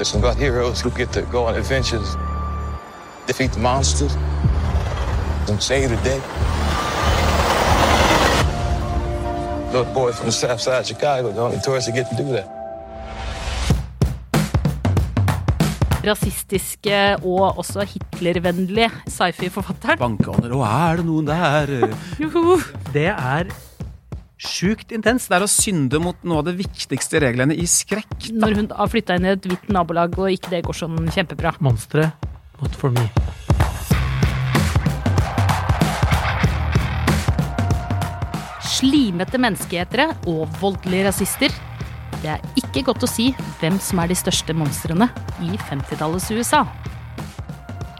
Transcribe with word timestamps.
It's 0.00 0.14
about 0.14 0.36
heroes 0.36 0.80
who 0.80 0.90
get 0.90 1.12
to 1.12 1.22
go 1.22 1.46
on 1.46 1.56
adventures, 1.56 2.16
defeat 3.26 3.50
the 3.52 3.58
monsters, 3.58 4.14
and 5.48 5.60
save 5.60 5.88
the 5.90 5.96
day. 6.04 6.20
Little 9.72 9.92
boy 9.92 10.12
from 10.12 10.26
the 10.26 10.32
south 10.32 10.60
side 10.60 10.80
of 10.80 10.86
Chicago, 10.86 11.32
the 11.32 11.40
only 11.40 11.58
tourist 11.64 11.86
to 11.88 11.92
get 11.92 12.06
to 12.10 12.16
do 12.16 12.30
that. 12.32 12.48
Rasistiske 16.06 17.16
og 17.24 17.58
også 17.58 17.80
Hitler-vennlige 17.80 18.90
sci-fi-forfatteren. 19.08 19.98
Bankeånder, 19.98 20.54
og 20.54 20.62
er 20.62 20.96
det 20.96 21.04
noen 21.06 21.26
der? 21.26 21.88
Joho. 22.22 22.60
Det 22.92 23.06
er 23.06 23.50
sjukt 24.38 24.92
intens. 24.94 25.26
Det 25.28 25.36
er 25.38 25.44
å 25.44 25.50
synde 25.50 26.00
mot 26.02 26.18
noe 26.26 26.42
av 26.42 26.48
de 26.48 26.54
viktigste 26.58 27.20
reglene 27.22 27.56
i 27.58 27.66
skrekk. 27.68 28.30
Da. 28.30 28.38
Når 28.44 28.56
hun 28.60 28.70
har 28.78 28.92
flytta 28.92 29.18
inn 29.18 29.26
i 29.26 29.34
et 29.34 29.50
hvitt 29.50 29.68
nabolag, 29.74 30.14
og 30.18 30.32
ikke 30.32 30.54
det 30.54 30.64
går 30.66 30.78
sånn 30.78 30.98
kjempebra. 31.14 31.56
Monstre, 31.64 32.12
not 32.62 32.78
for 32.78 32.94
me. 32.94 33.08
Slimete 38.78 39.40
menneskeetere 39.42 40.12
og 40.30 40.46
voldelige 40.60 41.08
rasister. 41.08 41.54
Det 42.22 42.30
er 42.30 42.42
ikke 42.58 42.84
godt 42.86 43.06
å 43.06 43.10
si 43.10 43.32
hvem 43.58 43.78
som 43.82 43.98
er 44.02 44.10
de 44.10 44.18
største 44.18 44.54
monstrene 44.54 45.10
i 45.42 45.50
50-tallets 45.66 46.30
USA. 46.34 46.64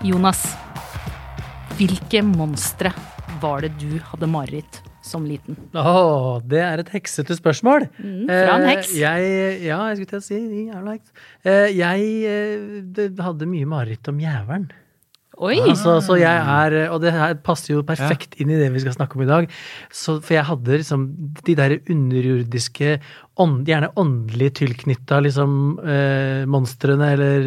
Jonas, 0.07 0.45
hvilke 1.79 2.23
monstre 2.27 2.95
var 3.43 3.67
det 3.67 3.75
du 3.79 3.99
hadde 4.11 4.31
mareritt 4.31 4.83
som 5.05 5.25
liten? 5.29 5.57
Å, 5.79 6.41
det 6.45 6.61
er 6.65 6.83
et 6.83 6.91
heksete 6.93 7.37
spørsmål. 7.39 7.87
Mm, 8.01 8.27
fra 8.27 8.57
en 8.59 8.67
Eh, 8.67 8.73
heks. 8.75 8.91
Jeg, 8.99 9.63
ja, 9.69 9.79
jeg 9.93 10.01
skulle 10.01 10.13
til 10.13 10.19
å 10.19 10.27
si 10.27 10.41
jævla 10.69 10.97
heks. 10.99 11.15
Eh, 11.45 11.71
Jeg 11.79 12.11
eh, 12.27 12.83
det 12.99 13.13
hadde 13.23 13.47
mye 13.49 13.67
mareritt 13.71 14.09
om 14.11 14.19
jævelen. 14.21 14.69
Oi! 15.39 15.55
Altså, 15.71 16.01
så 16.03 16.17
jeg 16.19 16.35
er, 16.35 16.75
og 16.91 16.99
det 17.05 17.13
her 17.15 17.37
passer 17.47 17.77
jo 17.77 17.85
perfekt 17.87 18.35
inn 18.43 18.51
i 18.51 18.57
det 18.59 18.73
vi 18.75 18.81
skal 18.83 18.97
snakke 18.97 19.15
om 19.15 19.23
i 19.23 19.29
dag. 19.29 19.45
Så, 19.95 20.17
for 20.19 20.35
jeg 20.35 20.43
hadde 20.49 20.81
liksom 20.81 21.05
de 21.47 21.55
der 21.55 21.77
underjordiske, 21.95 22.97
ånd, 23.39 23.63
gjerne 23.71 23.93
åndelig 24.03 24.49
tilknytta 24.59 25.21
liksom, 25.23 25.53
eh, 25.87 26.43
monstrene, 26.51 27.13
eller 27.15 27.47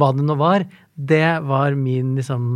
hva 0.00 0.14
det 0.16 0.24
nå 0.24 0.38
var. 0.40 0.64
Det 0.96 1.20
var 1.44 1.76
min 1.76 2.16
liksom 2.16 2.54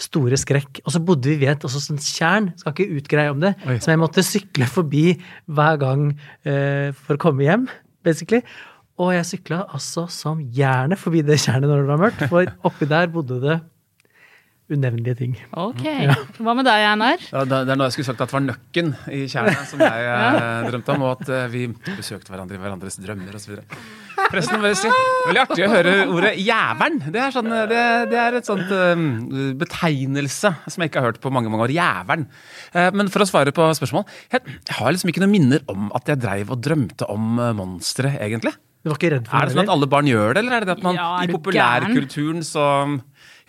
store 0.00 0.38
skrekk. 0.40 0.82
Og 0.84 0.94
så 0.94 1.02
bodde 1.04 1.30
vi 1.30 1.38
ved 1.42 1.54
et 1.54 1.66
også 1.68 1.82
sånn 1.84 2.00
tjern, 2.02 2.50
skal 2.60 2.74
ikke 2.74 3.00
utgreie 3.00 3.32
om 3.32 3.40
det, 3.42 3.54
Oi. 3.66 3.78
som 3.82 3.94
jeg 3.94 4.02
måtte 4.02 4.26
sykle 4.26 4.68
forbi 4.70 5.04
hver 5.50 5.80
gang 5.82 6.10
eh, 6.44 6.90
for 6.96 7.16
å 7.16 7.22
komme 7.28 7.46
hjem, 7.46 7.68
basically. 8.06 8.42
Og 9.00 9.14
jeg 9.14 9.28
sykla 9.28 9.64
altså 9.72 10.06
som 10.12 10.40
jernet 10.54 11.00
forbi 11.00 11.22
det 11.24 11.40
tjernet 11.40 11.70
når 11.70 11.84
det 11.84 11.92
var 11.92 12.02
mørkt, 12.02 12.24
for 12.32 12.48
oppi 12.68 12.88
der 12.88 13.12
bodde 13.12 13.40
det 13.44 13.60
unevnelige 14.70 15.16
ting. 15.18 15.32
Ok. 15.58 15.82
Hva 16.38 16.54
med 16.54 16.66
deg, 16.68 16.84
Einar? 16.92 17.22
Ja, 17.32 17.42
det 17.48 17.62
er 17.64 17.78
nå 17.78 17.88
jeg 17.88 17.96
skulle 17.96 18.10
sagt 18.12 18.22
at 18.22 18.30
det 18.30 18.36
var 18.36 18.44
nøkken 18.44 18.92
i 19.10 19.24
kjernen 19.30 19.64
som 19.66 19.82
jeg 19.82 20.04
ja. 20.06 20.28
drømte 20.68 20.94
om, 20.94 21.06
og 21.08 21.16
at 21.16 21.32
eh, 21.34 21.48
vi 21.50 21.64
besøkte 21.96 22.30
hverandre 22.30 22.58
i 22.58 22.62
hverandres 22.62 23.00
drømmer 23.02 23.40
osv. 23.40 23.56
Forresten, 24.30 24.60
vil 24.62 24.70
jeg 24.70 24.78
si, 24.78 24.90
veldig 25.26 25.40
artig 25.42 25.64
å 25.66 25.70
høre 25.72 25.92
ordet 26.06 26.32
'jævelen'. 26.38 27.00
Det 27.10 27.18
er, 27.18 27.32
sånn, 27.34 27.50
det, 27.70 27.82
det 28.12 28.18
er 28.22 28.36
et 28.38 28.46
sånt 28.46 28.70
eh, 28.76 29.02
betegnelse 29.58 30.52
som 30.70 30.84
jeg 30.84 30.92
ikke 30.92 31.02
har 31.02 31.10
hørt 31.10 31.20
på 31.24 31.32
mange 31.34 31.50
mange 31.50 31.66
år. 31.66 31.74
Jævelen. 31.74 32.28
Uh, 32.70 32.88
men 32.94 33.10
for 33.10 33.24
å 33.24 33.28
svare 33.28 33.50
på 33.54 33.64
spørsmål 33.74 34.04
Jeg, 34.30 34.42
jeg 34.46 34.76
har 34.76 34.92
liksom 34.94 35.10
ikke 35.10 35.22
noen 35.24 35.34
minner 35.34 35.64
om 35.70 35.88
at 35.96 36.06
jeg 36.10 36.20
dreiv 36.22 36.52
og 36.54 36.62
drømte 36.62 37.08
om 37.10 37.42
uh, 37.42 37.50
monstre, 37.58 38.14
egentlig. 38.22 38.54
Du 38.80 38.92
var 38.92 39.00
ikke 39.00 39.12
redd 39.16 39.26
for 39.28 39.36
Er 39.36 39.50
det 39.50 39.56
sånn 39.56 39.66
at 39.66 39.74
alle 39.74 39.90
barn 39.90 40.08
gjør 40.08 40.36
det, 40.36 40.44
eller 40.44 40.56
er 40.56 40.64
det 40.64 40.70
det 40.70 40.76
at 40.78 40.86
man 40.86 40.96
Ja, 40.96 41.10
i 41.20 41.34
populærkulturen 41.34 42.46
så 42.46 42.64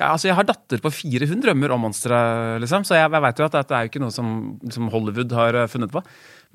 ja, 0.02 0.09
altså 0.09 0.31
Jeg 0.31 0.38
har 0.40 0.47
datter 0.50 0.81
på 0.81 0.91
fire, 0.94 1.28
hun 1.30 1.44
drømmer 1.44 1.75
om 1.75 1.84
monstre, 1.86 2.18
liksom. 2.64 2.86
Så 2.88 2.97
jeg, 2.97 3.06
jeg 3.06 3.22
veit 3.22 3.38
jo 3.38 3.46
at 3.46 3.58
dette 3.59 3.75
er 3.78 3.86
jo 3.86 3.91
ikke 3.91 4.02
noe 4.02 4.14
som, 4.16 4.31
som 4.74 4.88
Hollywood 4.90 5.36
har 5.38 5.58
eh, 5.62 5.68
funnet 5.70 5.94
på. 5.94 6.02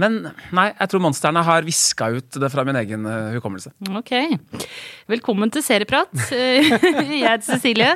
Men 0.02 0.18
nei, 0.52 0.66
jeg 0.76 0.90
tror 0.92 1.00
monstrene 1.06 1.40
har 1.46 1.64
viska 1.64 2.10
ut 2.18 2.36
det 2.42 2.50
fra 2.52 2.64
min 2.68 2.76
egen 2.76 3.06
eh, 3.08 3.30
hukommelse. 3.38 3.70
Ok. 3.96 4.12
Velkommen 5.08 5.52
til 5.54 5.64
Serieprat. 5.64 6.12
Eh, 6.36 6.68
Jeg 6.68 7.22
heter 7.22 7.46
Cecilie. 7.46 7.94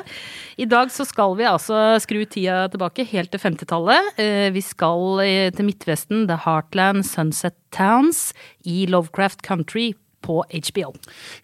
I 0.61 0.65
dag 0.69 0.89
så 0.93 1.05
skal 1.07 1.35
vi 1.37 1.45
altså 1.45 1.77
skru 2.01 2.23
tida 2.25 2.63
tilbake 2.73 3.05
helt 3.11 3.31
til 3.33 3.41
50-tallet. 3.43 4.11
Eh, 4.21 4.49
Vi 4.55 4.63
skal 4.65 5.21
til 5.55 5.67
Midtvesten, 5.67 6.25
The 6.29 6.39
Heartland 6.45 7.05
Sunset 7.05 7.55
Towns 7.75 8.31
i 8.65 8.85
Lovecraft 8.89 9.45
Country 9.45 9.91
på 10.25 10.41
HBO. 10.49 10.91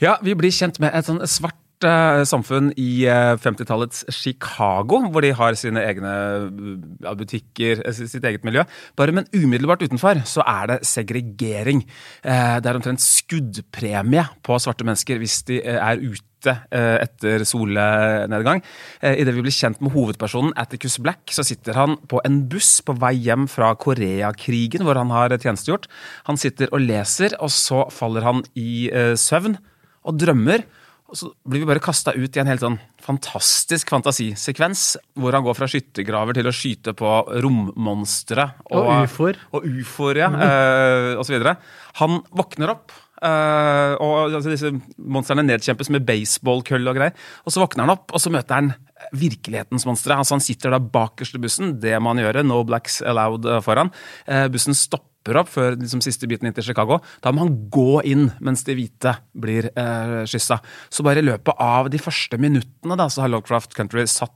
Ja, 0.02 0.18
vi 0.22 0.34
blir 0.38 0.54
kjent 0.54 0.82
med 0.82 0.94
et 0.94 1.08
sånn 1.10 1.22
svart 1.30 1.58
samfunn 1.82 2.72
i 2.80 3.06
eh, 3.06 3.36
50-tallets 3.38 4.06
Chicago, 4.14 5.04
hvor 5.12 5.22
de 5.22 5.30
har 5.38 5.54
sine 5.60 5.84
egne 5.86 6.14
eh, 6.48 7.14
butikker, 7.20 7.84
eh, 7.86 7.94
sitt 7.94 8.24
eget 8.26 8.46
miljø. 8.48 8.64
Bare 8.98 9.14
men 9.14 9.28
umiddelbart 9.36 9.84
utenfor 9.86 10.24
så 10.26 10.42
er 10.48 10.72
det 10.72 10.80
segregering. 10.88 11.84
Eh, 12.24 12.58
det 12.62 12.72
er 12.72 12.80
omtrent 12.80 13.04
skuddpremie 13.04 14.26
på 14.42 14.58
svarte 14.62 14.88
mennesker 14.88 15.22
hvis 15.22 15.44
de 15.48 15.60
eh, 15.62 15.78
er 15.78 16.02
ute 16.02 16.56
eh, 16.72 16.98
etter 17.04 17.46
solnedgang. 17.46 18.64
Eh, 19.02 19.20
Idet 19.22 19.36
vi 19.38 19.46
blir 19.46 19.54
kjent 19.56 19.82
med 19.84 19.94
hovedpersonen 19.94 20.56
Atticus 20.58 20.98
Black, 21.04 21.30
så 21.34 21.46
sitter 21.46 21.78
han 21.78 21.98
på 22.10 22.22
en 22.26 22.42
buss 22.50 22.80
på 22.86 22.98
vei 22.98 23.14
hjem 23.28 23.46
fra 23.52 23.74
Koreakrigen, 23.78 24.86
hvor 24.88 24.98
han 24.98 25.14
har 25.14 25.38
tjenestegjort. 25.38 25.86
Han 26.30 26.42
sitter 26.42 26.74
og 26.74 26.82
leser, 26.86 27.38
og 27.38 27.54
så 27.54 27.86
faller 27.94 28.26
han 28.26 28.44
i 28.58 28.90
eh, 28.90 29.14
søvn 29.14 29.60
og 30.08 30.18
drømmer. 30.22 30.66
Og 31.08 31.16
så 31.16 31.30
blir 31.48 31.64
vi 31.64 31.70
bare 31.70 31.84
kasta 31.84 32.12
ut 32.12 32.36
i 32.36 32.42
en 32.42 32.50
helt 32.50 32.64
sånn 32.64 32.78
fantastisk 33.00 33.94
fantasisekvens, 33.94 34.82
hvor 35.16 35.36
han 35.38 35.46
går 35.46 35.56
fra 35.56 35.70
skyttergraver 35.72 36.36
til 36.36 36.50
å 36.50 36.56
skyte 36.56 36.92
på 37.00 37.12
rommonstre. 37.44 38.50
Og 38.76 38.90
ufoer. 39.08 39.40
Og 39.56 39.68
ufoer, 39.72 40.20
ja. 40.26 40.28
eh, 40.28 41.14
og 41.16 41.24
så 41.24 41.38
videre. 41.38 41.56
Han 42.02 42.20
våkner 42.36 42.76
opp. 42.76 42.92
eh, 43.24 43.94
og 44.04 44.36
altså, 44.36 44.52
disse 44.52 44.74
monstrene 45.00 45.48
nedkjempes 45.48 45.90
med 45.96 46.04
baseballkølle 46.06 46.92
og 46.92 47.00
greier. 47.00 47.16
Og 47.48 47.56
så 47.56 47.64
våkner 47.64 47.88
han 47.88 47.96
opp, 47.96 48.12
og 48.12 48.22
så 48.22 48.34
møter 48.34 48.60
han 48.60 48.74
virkelighetens 49.16 49.88
monstre. 49.88 50.20
Altså, 50.20 50.36
han 50.36 50.44
sitter 50.44 50.76
da 50.76 50.84
bakerst 50.84 51.40
i 51.40 51.42
bussen, 51.42 51.78
det 51.80 51.96
må 52.04 52.12
han 52.12 52.26
gjøre. 52.26 52.44
No 52.44 52.66
blacks 52.68 53.00
allowed 53.00 53.48
eh, 53.48 53.64
foran. 53.64 53.96
Eh, 54.28 54.50
bussen 54.52 54.76
stopper 54.76 55.08
stopper 55.28 55.42
opp 55.42 55.52
før 55.52 55.76
liksom, 55.76 56.02
siste 56.04 56.28
biten 56.30 56.48
inn 56.48 56.56
til 56.56 56.64
Chicago. 56.64 57.02
Da 57.22 57.34
må 57.34 57.44
han 57.44 57.70
gå 57.70 58.02
inn 58.08 58.32
mens 58.40 58.64
de 58.64 58.76
hvite 58.78 59.18
blir 59.36 59.70
eh, 59.74 60.24
skyssa. 60.28 60.62
Så 60.90 61.04
bare 61.04 61.22
i 61.22 61.28
løpet 61.28 61.58
av 61.60 61.90
de 61.92 62.00
første 62.00 62.38
minuttene 62.40 62.98
da, 62.98 63.10
så 63.10 63.26
har 63.26 63.34
Lovecraft 63.34 63.76
Country 63.76 64.08
satt 64.08 64.36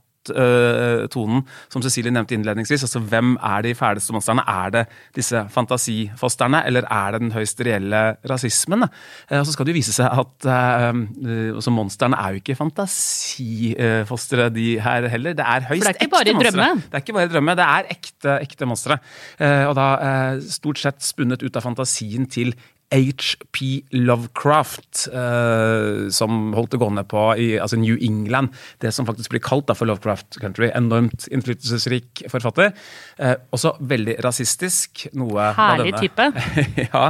tonen, 1.12 1.42
som 1.72 1.82
Cecilie 1.82 2.12
nevnte 2.14 2.36
innledningsvis. 2.36 2.84
altså 2.86 3.00
Hvem 3.00 3.34
er 3.42 3.62
de 3.66 3.74
fæleste 3.74 4.12
monstrene? 4.14 4.44
Er 4.48 4.70
det 4.70 4.84
disse 5.16 5.46
fantasifosterne, 5.50 6.62
eller 6.66 6.86
er 6.90 7.12
det 7.14 7.20
den 7.24 7.32
høyst 7.34 7.60
reelle 7.64 8.02
rasismen? 8.28 8.86
Eh, 9.30 9.38
og 9.40 9.46
så 9.46 9.54
skal 9.54 9.66
det 9.66 9.74
jo 9.74 9.80
vise 9.80 9.94
seg 9.96 10.08
at 10.22 10.48
eh, 10.48 10.88
eh, 10.92 11.50
også 11.56 11.72
monstrene 11.74 12.18
er 12.18 12.36
jo 12.36 12.42
ikke 12.42 12.58
fantasifostre, 12.58 14.48
de 14.54 14.68
her 14.82 15.08
heller. 15.12 15.36
Det 15.38 15.46
er 15.46 15.68
høyst 15.70 15.88
ekte 15.92 16.08
monstre. 16.36 16.68
Det 16.82 16.98
er 16.98 17.04
ikke 17.04 17.18
bare 17.18 17.32
drømme, 17.32 17.56
det 17.58 17.68
er 17.68 17.90
ekte, 17.96 18.36
ekte 18.40 18.68
monstre. 18.68 18.98
Eh, 19.38 19.64
og 19.68 19.76
da 19.78 19.88
eh, 20.08 20.42
stort 20.52 20.82
sett 20.82 21.02
spunnet 21.04 21.42
ut 21.42 21.56
av 21.58 21.66
fantasien 21.66 22.28
til 22.30 22.54
HP 22.92 23.62
Lovecraft, 23.96 25.06
eh, 25.12 26.08
som 26.12 26.52
holdt 26.56 26.74
det 26.74 26.80
gående 26.82 27.04
på 27.08 27.24
i 27.40 27.48
altså 27.58 27.78
New 27.80 27.96
England. 28.00 28.52
Det 28.84 28.92
som 28.94 29.08
faktisk 29.08 29.32
blir 29.32 29.42
kalt 29.44 29.66
da 29.70 29.76
for 29.78 29.88
Lovecraft 29.88 30.38
Country. 30.42 30.70
Enormt 30.76 31.26
innflytelsesrik 31.32 32.24
forfatter. 32.32 32.72
Eh, 33.18 33.34
også 33.54 33.74
veldig 33.80 34.18
rasistisk. 34.24 35.06
Noe 35.18 35.52
Herlig 35.56 35.96
type. 36.00 36.28
ja. 36.92 37.04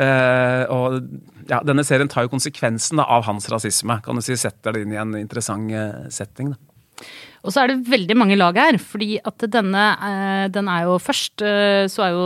eh, 0.00 0.62
og 0.72 1.00
ja, 1.50 1.60
denne 1.66 1.84
serien 1.86 2.10
tar 2.10 2.26
jo 2.26 2.32
konsekvensen 2.32 3.02
da, 3.02 3.06
av 3.06 3.28
hans 3.28 3.50
rasisme. 3.52 4.00
Kan 4.04 4.18
du 4.18 4.24
si, 4.24 4.38
Setter 4.40 4.74
det 4.74 4.86
inn 4.86 4.96
i 4.96 5.00
en 5.00 5.14
interessant 5.20 5.72
eh, 5.72 6.08
setting. 6.12 6.54
da. 6.54 6.65
Og 7.46 7.54
så 7.54 7.62
er 7.62 7.70
det 7.70 7.86
veldig 7.86 8.16
mange 8.18 8.38
lag 8.38 8.56
her, 8.58 8.78
fordi 8.82 9.20
at 9.22 9.44
denne 9.52 9.84
eh, 10.02 10.46
den 10.50 10.70
er 10.72 10.88
jo 10.88 10.96
først 11.02 11.44
eh, 11.46 11.84
så 11.90 12.06
er 12.06 12.16
jo 12.16 12.24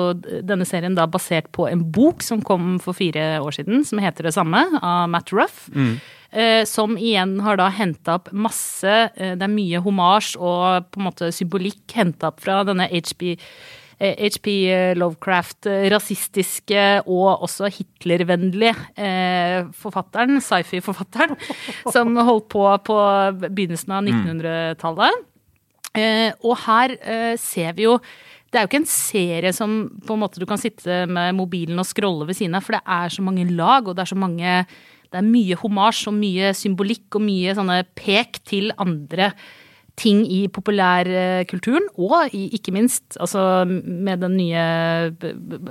denne 0.49 0.65
serien 0.69 0.97
da 0.97 1.05
basert 1.11 1.51
på 1.53 1.69
en 1.69 1.85
bok 1.93 2.25
som 2.25 2.41
kom 2.45 2.79
for 2.81 2.97
fire 2.97 3.35
år 3.45 3.59
siden, 3.59 3.85
som 3.85 4.01
heter 4.01 4.29
det 4.29 4.35
samme, 4.37 4.65
av 4.81 5.11
Matt 5.13 5.35
Ruff. 5.37 5.69
Mm. 5.75 6.01
som 6.63 6.93
igjen 6.95 7.41
har 7.43 7.57
da 7.59 7.65
henta 7.75 8.15
opp 8.21 8.29
masse 8.31 8.87
eh, 8.87 9.33
Det 9.35 9.43
er 9.43 9.51
mye 9.51 9.81
homasj 9.83 10.37
og 10.39 10.87
på 10.95 11.01
en 11.01 11.09
måte 11.09 11.33
symbolikk 11.35 11.91
henta 11.97 12.31
opp 12.31 12.39
fra 12.45 12.61
denne 12.69 12.87
HB 12.87 13.25
eh, 13.33 13.49
HP 14.01 14.49
Lovecraft, 14.97 15.69
eh, 15.69 15.89
rasistiske 15.93 16.85
og 17.05 17.45
også 17.45 17.69
Hitler-vennlige 17.75 18.73
eh, 18.97 19.69
forfatteren, 19.77 20.41
sci-fi-forfatteren, 20.41 21.37
som 21.95 22.17
holdt 22.17 22.49
på 22.53 22.65
på 22.87 22.97
begynnelsen 23.45 23.93
av 23.93 24.07
1900-tallet. 24.09 25.27
Eh, 25.99 26.31
og 26.47 26.57
her 26.65 26.95
eh, 27.03 27.37
ser 27.41 27.75
vi 27.75 27.89
jo 27.89 27.97
Det 28.51 28.59
er 28.59 28.63
jo 28.63 28.69
ikke 28.71 28.79
en 28.79 28.91
serie 28.91 29.51
som 29.55 29.73
på 30.07 30.15
en 30.15 30.21
måte 30.23 30.39
du 30.39 30.47
kan 30.47 30.59
sitte 30.59 31.05
med 31.11 31.35
mobilen 31.35 31.79
og 31.79 31.87
scrolle 31.87 32.29
ved 32.29 32.39
siden 32.39 32.55
av, 32.55 32.63
for 32.63 32.77
det 32.77 32.83
er 32.87 33.11
så 33.11 33.23
mange 33.27 33.47
lag, 33.51 33.87
og 33.87 33.97
det 33.99 34.05
er 34.05 34.11
så 34.11 34.19
mange 34.19 34.55
Det 35.11 35.19
er 35.19 35.27
mye 35.27 35.59
homasj 35.59 36.07
og 36.11 36.15
mye 36.15 36.53
symbolikk 36.55 37.19
og 37.19 37.27
mye 37.27 37.55
sånne 37.59 37.83
pek 37.99 38.39
til 38.47 38.71
andre 38.79 39.33
ting 39.99 40.33
i 40.33 40.49
populærkulturen, 40.53 41.83
og 41.99 42.29
i, 42.37 42.49
ikke 42.57 42.73
minst 42.75 43.17
altså, 43.21 43.65
med 43.67 44.17
den 44.23 44.37
nye 44.39 44.57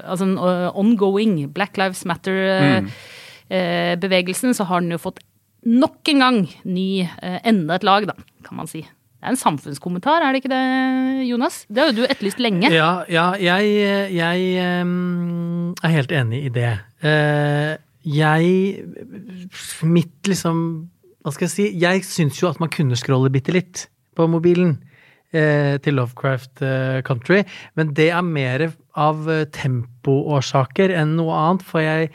altså, 0.04 0.26
den, 0.26 0.38
uh, 0.38 0.78
ongoing 0.78 1.54
Black 1.54 1.78
Lives 1.78 2.06
Matter-bevegelsen, 2.06 4.54
så 4.54 4.64
har 4.70 4.80
den 4.84 4.92
jo 4.96 5.00
fått 5.02 5.20
nok 5.66 6.10
en 6.14 6.20
gang 6.24 6.50
ny 6.64 7.02
eh, 7.04 7.40
enda 7.48 7.76
et 7.76 7.84
lag, 7.84 8.08
da, 8.08 8.14
kan 8.46 8.58
man 8.62 8.68
si. 8.70 8.82
Det 9.20 9.26
er 9.28 9.32
en 9.34 9.42
samfunnskommentar, 9.42 10.24
er 10.24 10.30
det 10.32 10.40
ikke 10.40 10.54
det, 10.54 10.66
Jonas? 11.28 11.56
Det 11.68 11.80
har 11.82 11.88
jo 11.92 11.98
du 11.98 12.08
etterlyst 12.08 12.40
lenge. 12.40 12.68
Ja, 12.72 13.04
ja 13.12 13.36
jeg, 13.36 13.62
jeg 14.16 14.38
er 14.64 15.92
helt 15.92 16.12
enig 16.16 16.48
i 16.48 16.52
det. 16.56 16.80
Eh, 17.04 17.76
jeg 18.08 18.88
Mitt 19.84 20.28
liksom 20.28 20.88
Hva 21.20 21.34
skal 21.36 21.50
jeg 21.50 21.52
si? 21.52 21.66
Jeg 21.80 22.04
syns 22.08 22.40
jo 22.40 22.48
at 22.48 22.60
man 22.64 22.72
kunne 22.72 22.96
scrolle 23.00 23.32
bitte 23.34 23.52
litt 23.52 23.90
på 24.20 24.28
mobilen 24.30 24.76
eh, 25.32 25.78
til 25.84 25.98
Lovecraft 26.00 26.64
eh, 26.66 27.00
Country, 27.08 27.44
men 27.80 27.96
det 27.98 28.12
er 28.12 28.26
mer 28.26 28.70
av 29.00 29.28
eh, 29.32 29.46
tempoårsaker 29.56 30.94
enn 30.98 31.16
noe 31.20 31.36
annet. 31.38 31.66
For 31.68 31.84
jeg 31.84 32.10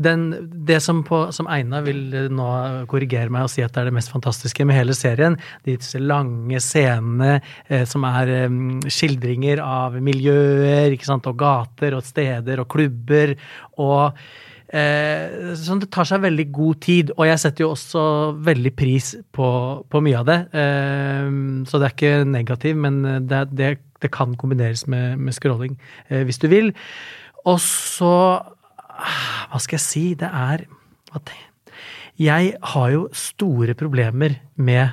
den, 0.00 0.30
Det 0.66 0.78
som, 0.80 1.02
som 1.04 1.48
Einar 1.52 1.84
vil 1.84 2.30
nå 2.32 2.50
korrigere 2.90 3.32
meg 3.32 3.44
og 3.44 3.52
si 3.52 3.64
at 3.64 3.74
det 3.74 3.82
er 3.82 3.90
det 3.90 3.96
mest 3.98 4.12
fantastiske 4.12 4.64
med 4.64 4.78
hele 4.78 4.96
serien, 4.96 5.36
disse 5.68 6.00
lange 6.00 6.60
scenene 6.64 7.40
eh, 7.68 7.84
som 7.88 8.06
er 8.08 8.32
eh, 8.36 8.60
skildringer 8.88 9.62
av 9.64 9.98
miljøer, 10.00 10.94
ikke 10.94 11.10
sant, 11.10 11.28
og 11.28 11.40
gater 11.40 11.98
og 11.98 12.06
steder 12.06 12.62
og 12.62 12.70
klubber 12.72 13.36
og 13.80 14.16
Eh, 14.70 15.50
sånn 15.58 15.80
det 15.82 15.88
tar 15.90 16.06
seg 16.06 16.22
veldig 16.22 16.46
god 16.54 16.80
tid, 16.84 17.10
og 17.16 17.26
jeg 17.26 17.40
setter 17.42 17.64
jo 17.64 17.72
også 17.74 18.02
veldig 18.46 18.72
pris 18.78 19.12
på, 19.34 19.48
på 19.90 20.02
mye 20.06 20.20
av 20.20 20.28
det. 20.28 20.38
Eh, 20.62 21.30
så 21.66 21.80
det 21.80 21.88
er 21.88 21.96
ikke 21.96 22.28
negativ, 22.30 22.78
men 22.78 23.02
det, 23.26 23.42
det, 23.50 23.72
det 24.02 24.12
kan 24.14 24.36
kombineres 24.38 24.86
med, 24.90 25.18
med 25.18 25.36
scrolling 25.36 25.76
eh, 26.08 26.22
hvis 26.28 26.38
du 26.42 26.46
vil. 26.52 26.72
Og 27.48 27.58
så 27.64 28.14
ah, 28.38 29.46
Hva 29.50 29.60
skal 29.62 29.78
jeg 29.78 29.86
si? 29.86 30.04
Det 30.20 30.28
er 30.28 30.66
at 31.16 31.32
Jeg 32.20 32.54
har 32.74 32.90
jo 32.92 33.06
store 33.16 33.74
problemer 33.74 34.36
med 34.54 34.92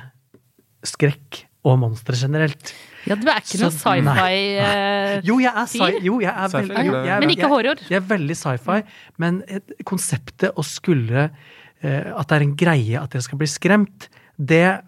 skrekk 0.86 1.44
og 1.68 1.78
monstre 1.82 2.16
generelt. 2.16 2.72
Ja, 3.08 3.16
du 3.18 3.28
er 3.32 3.40
ikke 3.40 3.60
noe 3.62 3.72
sci-fi 3.74 4.18
fyr. 4.18 5.22
Jo, 5.28 5.38
jeg 5.42 5.52
er, 5.54 5.66
sci 5.72 5.78
jo, 6.06 6.18
jeg 6.22 6.32
er 6.34 6.48
Sci-fi, 6.52 6.60
veldig 6.68 6.84
jo, 6.86 6.92
jeg 6.98 7.14
er- 7.16 7.20
Men 7.24 7.32
ikke 7.34 7.48
horror? 7.52 7.82
Jeg 7.88 7.96
er 8.02 8.06
veldig 8.12 8.36
sci-fi, 8.36 8.78
men 9.24 9.42
et- 9.48 9.74
konseptet 9.88 10.52
å 10.58 10.64
skulle 10.66 11.28
uh, 11.30 12.20
At 12.20 12.28
det 12.28 12.36
er 12.38 12.42
en 12.46 12.56
greie 12.58 13.00
at 13.00 13.10
dere 13.14 13.22
skal 13.22 13.38
bli 13.38 13.46
skremt, 13.50 14.08
det 14.38 14.80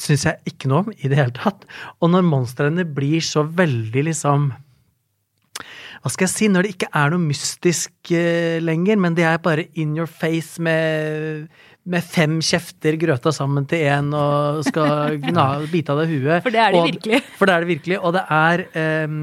syns 0.00 0.24
jeg 0.24 0.38
ikke 0.54 0.68
noe 0.70 0.84
om 0.86 0.92
i 0.96 1.08
det 1.12 1.16
hele 1.18 1.32
tatt. 1.36 1.64
Og 2.00 2.08
når 2.12 2.22
monstrene 2.24 2.84
blir 2.88 3.20
så 3.20 3.42
veldig 3.44 4.04
liksom 4.12 4.50
hva 6.00 6.08
skal 6.08 6.24
jeg 6.24 6.32
si, 6.32 6.46
når 6.48 6.64
det 6.64 6.70
ikke 6.78 6.88
er 6.96 7.10
noe 7.12 7.20
mystisk 7.20 7.92
uh, 8.16 8.56
lenger, 8.64 8.96
men 8.96 9.12
det 9.18 9.26
er 9.28 9.36
bare 9.44 9.66
in 9.76 9.90
your 9.98 10.06
face 10.08 10.56
med, 10.62 11.50
med 11.90 12.04
fem 12.06 12.38
kjefter 12.44 12.96
grøta 13.00 13.32
sammen 13.34 13.66
til 13.70 13.82
én 13.90 14.12
og 14.16 14.60
skal 14.68 15.16
gna, 15.22 15.46
bite 15.72 15.94
av 15.94 16.02
deg 16.02 16.12
huet. 16.14 16.44
For 16.44 16.54
det 16.54 16.60
er 16.62 16.76
det 16.76 16.80
Og- 16.80 16.90
virkelig. 16.92 17.22
For 17.38 17.46
det 17.50 17.54
er 17.54 17.64
det 17.64 17.70
virkelig, 17.72 17.98
og 17.98 18.14
det 18.14 18.22
er 18.30 18.64
eh, 18.78 19.16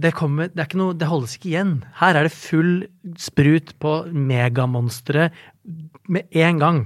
det, 0.00 0.14
kommer, 0.16 0.48
det 0.48 0.62
er 0.62 0.66
ikke 0.70 0.80
noe 0.80 0.94
Det 0.96 1.06
holdes 1.10 1.36
ikke 1.36 1.50
igjen. 1.52 1.74
Her 2.00 2.16
er 2.16 2.26
det 2.26 2.32
full 2.32 2.86
sprut 3.20 3.74
på 3.78 3.92
megamonstre 4.08 5.28
med 6.08 6.26
en 6.32 6.58
gang. 6.58 6.80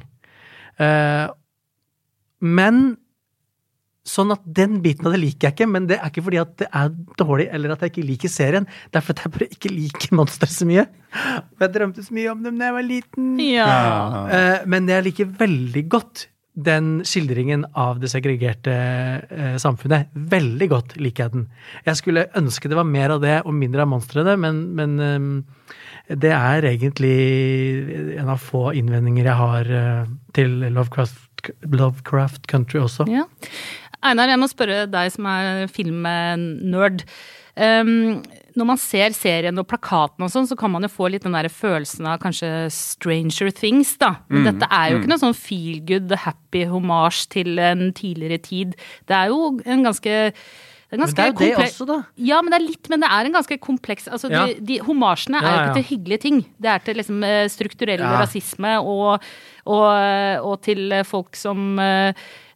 Uh, 0.74 1.30
men 2.42 2.96
Sånn 4.04 4.34
at 4.34 4.42
den 4.44 4.82
biten 4.84 5.06
av 5.08 5.14
det 5.14 5.22
liker 5.22 5.48
jeg 5.48 5.54
ikke, 5.54 5.68
men 5.72 5.86
det 5.88 5.96
er 5.96 6.10
ikke 6.10 6.26
fordi 6.26 6.40
at 6.42 6.50
det 6.60 6.66
er 6.76 6.90
dårlig 7.16 7.46
eller 7.56 7.72
at 7.72 7.80
jeg 7.86 7.94
ikke 7.94 8.04
liker 8.04 8.32
serien. 8.32 8.66
Det 8.92 9.00
er 9.00 9.04
fordi 9.06 9.24
jeg 9.24 9.32
bare 9.32 9.48
ikke 9.56 9.70
liker 9.72 10.12
monstre 10.18 10.48
så 10.52 10.66
mye. 10.68 10.84
Jeg 11.62 11.72
drømte 11.72 12.04
så 12.04 12.16
mye 12.16 12.34
om 12.34 12.42
dem 12.44 12.60
da 12.60 12.68
jeg 12.68 12.76
var 12.76 12.84
liten. 12.84 13.30
Ja. 13.40 13.70
Eh, 14.28 14.66
men 14.68 14.90
jeg 14.92 15.06
liker 15.06 15.30
veldig 15.40 15.84
godt 15.94 16.26
den 16.54 16.90
skildringen 17.08 17.64
av 17.80 18.02
det 18.02 18.10
segregerte 18.12 18.74
eh, 19.24 19.56
samfunnet. 19.62 20.12
Veldig 20.12 20.68
godt 20.74 20.92
liker 21.00 21.24
jeg 21.24 21.34
den. 21.38 21.46
Jeg 21.88 22.02
skulle 22.02 22.26
ønske 22.36 22.68
det 22.68 22.76
var 22.78 22.86
mer 22.90 23.16
av 23.16 23.24
det 23.24 23.38
og 23.40 23.56
mindre 23.56 23.86
av 23.86 23.90
monstrene, 23.94 24.36
men, 24.36 24.66
men 24.76 24.98
eh, 25.00 25.72
det 26.12 26.34
er 26.36 26.68
egentlig 26.68 27.16
en 28.20 28.28
av 28.28 28.44
få 28.44 28.66
innvendinger 28.76 29.30
jeg 29.30 29.40
har 29.40 29.70
til 30.36 30.58
Lovecraft, 30.68 31.48
Lovecraft 31.72 32.44
Country 32.52 32.82
også. 32.84 33.08
Ja. 33.08 33.24
Einar, 34.04 34.28
jeg 34.32 34.40
må 34.42 34.48
spørre 34.50 34.84
deg 34.90 35.12
som 35.14 35.28
er 35.30 35.64
filmnerd. 35.72 37.06
Um, 37.54 38.18
når 38.58 38.66
man 38.66 38.78
ser 38.82 39.14
serien 39.14 39.58
og 39.62 39.66
plakaten 39.70 40.24
og 40.26 40.30
sånn, 40.30 40.46
så 40.50 40.56
kan 40.58 40.72
man 40.74 40.82
jo 40.86 40.90
få 40.90 41.06
litt 41.10 41.22
den 41.26 41.34
der 41.36 41.46
følelsen 41.50 42.06
av 42.10 42.20
kanskje 42.22 42.50
Stranger 42.74 43.50
Things, 43.54 43.92
da. 44.02 44.16
Men 44.30 44.48
dette 44.50 44.68
er 44.74 44.90
jo 44.92 45.00
ikke 45.00 45.10
noe 45.12 45.22
sånn 45.22 45.38
feel 45.38 45.80
good, 45.86 46.14
happy 46.24 46.64
hommage 46.70 47.28
til 47.34 47.58
en 47.62 47.88
tidligere 47.94 48.40
tid. 48.42 48.76
Det 49.10 49.18
er 49.18 49.30
jo 49.34 49.54
en 49.64 49.86
ganske 49.86 50.14
det 50.94 51.00
er, 51.00 51.00
Men 51.00 51.10
det 51.10 51.22
er 51.24 51.30
jo 51.32 51.38
det 51.40 51.64
også, 51.64 51.86
da. 51.88 51.96
Ja, 52.22 52.36
men 52.44 52.52
det 52.52 52.58
er 52.60 52.66
litt, 52.68 52.88
men 52.92 53.02
det 53.02 53.08
er 53.10 53.26
en 53.26 53.34
ganske 53.34 53.56
kompleks 53.58 54.04
altså 54.06 54.28
Ja. 54.30 54.44
de, 54.46 54.60
de, 54.62 54.76
Homasjene 54.84 55.40
er 55.40 55.42
Ja, 55.42 55.50
jo 55.50 55.56
ja. 55.56 55.64
ikke 55.64 55.78
til 55.80 55.88
hyggelige 55.96 56.22
ting. 56.22 56.38
Det 56.60 56.70
er 56.70 56.78
til 56.84 56.98
liksom 57.00 57.24
eh, 57.26 57.48
strukturell 57.50 58.04
rasisme 58.04 58.76
og, 58.78 59.24
og, 59.66 59.88
og 60.44 60.60
til 60.62 60.92
eh, 60.92 61.02
folk 61.08 61.34
som 61.34 61.78
eh, 61.82 62.12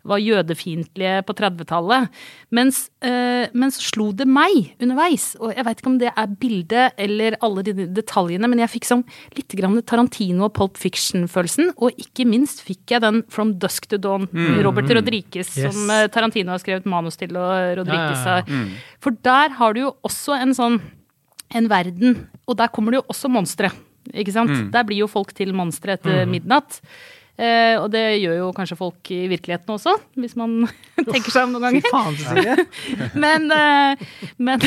var 0.07 0.21
jødefiendtlige 0.23 1.23
på 1.27 1.35
30-tallet. 1.37 2.09
Mens, 2.55 2.91
eh, 3.03 3.49
men 3.53 3.71
så 3.75 3.83
slo 3.83 4.11
det 4.13 4.27
meg 4.29 4.75
underveis, 4.81 5.31
og 5.41 5.55
jeg 5.55 5.65
veit 5.67 5.81
ikke 5.83 5.91
om 5.93 5.99
det 6.01 6.13
er 6.15 6.35
bildet 6.41 6.93
eller 6.99 7.37
alle 7.45 7.65
de 7.67 7.75
detaljene, 7.97 8.49
men 8.49 8.63
jeg 8.63 8.73
fikk 8.77 8.89
sånn 8.89 9.05
litt 9.37 9.57
grann 9.59 9.81
Tarantino 9.83 10.47
og 10.49 10.55
Pulp 10.59 10.79
Fiction-følelsen, 10.81 11.73
og 11.77 11.97
ikke 12.01 12.27
minst 12.29 12.63
fikk 12.67 12.95
jeg 12.95 13.05
den 13.05 13.23
From 13.29 13.57
Dusk 13.59 13.89
to 13.91 13.99
Dawn, 13.99 14.29
Robert 14.65 14.91
Rodriguez, 14.95 15.57
Yes. 15.59 15.75
som 15.75 15.91
eh, 15.91 16.07
Tarantino 16.13 16.53
har 16.55 16.63
skrevet 16.63 16.87
manus 16.87 17.17
til, 17.17 17.35
og 17.37 17.79
Rodriguez 17.81 18.23
Ja, 18.25 18.39
ja, 18.39 18.45
ja. 18.47 18.63
har 18.63 18.95
For 19.01 19.11
der 19.25 19.51
har 19.59 19.75
du 19.75 19.81
jo 19.87 19.97
også 20.07 20.37
en 20.41 20.55
sånn 20.57 20.81
en 21.57 21.69
verden, 21.71 22.27
og 22.47 22.59
der 22.61 22.69
kommer 22.69 22.93
det 22.93 22.99
jo 23.01 23.07
også 23.09 23.31
monstre. 23.33 23.71
Ikke 24.13 24.33
sant? 24.33 24.51
Der 24.73 24.85
blir 24.85 24.99
jo 25.03 25.07
folk 25.09 25.33
til 25.37 25.55
monstre 25.57 25.95
etter 25.97 26.27
midnatt. 26.29 26.81
Eh, 27.39 27.77
og 27.79 27.87
det 27.95 28.03
gjør 28.19 28.41
jo 28.41 28.47
kanskje 28.55 28.77
folk 28.81 29.11
i 29.15 29.21
virkeligheten 29.31 29.71
også, 29.71 29.93
hvis 30.19 30.35
man 30.39 30.65
tenker 30.97 31.31
seg 31.31 31.47
om 31.47 31.55
noen 31.55 31.79
ganger. 31.79 32.65
Men, 33.25 33.47
eh, 33.55 34.07
men 34.47 34.65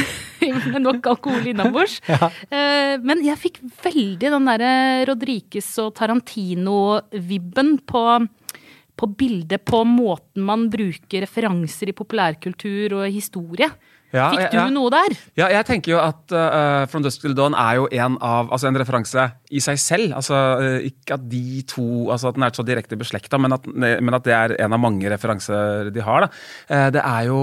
nok 0.80 1.10
alkohol 1.12 1.50
innabords. 1.52 2.00
Eh, 2.08 2.96
men 3.04 3.24
jeg 3.26 3.40
fikk 3.40 3.60
veldig 3.84 4.32
den 4.34 4.48
derre 4.48 4.72
Rodrikes 5.10 5.68
og 5.84 5.94
Tarantino-vibben 6.00 7.76
på, 7.88 8.04
på 8.96 9.10
bildet, 9.20 9.66
på 9.68 9.84
måten 9.88 10.46
man 10.48 10.70
bruker 10.72 11.26
referanser 11.26 11.92
i 11.92 11.98
populærkultur 11.98 13.02
og 13.02 13.08
historie. 13.12 13.68
Ja, 14.12 14.28
Fikk 14.34 14.52
du 14.52 14.60
ja. 14.60 14.66
noe 14.74 14.92
der? 14.92 15.16
Ja, 15.40 15.48
jeg 15.54 15.66
tenker 15.68 15.94
jo 15.94 16.00
at 16.04 16.34
uh, 16.36 16.84
From 16.92 17.04
Dusk 17.06 17.24
Till 17.24 17.36
Dawn 17.38 17.56
er 17.56 17.80
jo 17.80 17.88
en 17.96 18.18
av 18.20 18.52
Altså 18.52 18.68
en 18.68 18.80
referanse 18.80 19.28
i 19.52 19.62
seg 19.64 19.80
selv. 19.80 20.16
Altså 20.20 20.38
uh, 20.60 20.80
Ikke 20.88 21.16
at 21.16 21.28
de 21.32 21.62
to 21.70 21.86
Altså 22.12 22.32
at 22.32 22.40
den 22.40 22.46
er 22.48 22.56
så 22.56 22.66
direkte 22.68 23.00
beslekta, 23.00 23.40
men, 23.42 23.56
men 23.72 24.18
at 24.18 24.28
det 24.28 24.36
er 24.36 24.56
en 24.66 24.76
av 24.76 24.82
mange 24.84 25.10
referanser 25.12 25.92
de 25.96 26.04
har. 26.04 26.28
Uh, 26.68 26.90
det 26.94 27.04
er 27.04 27.30
jo 27.30 27.42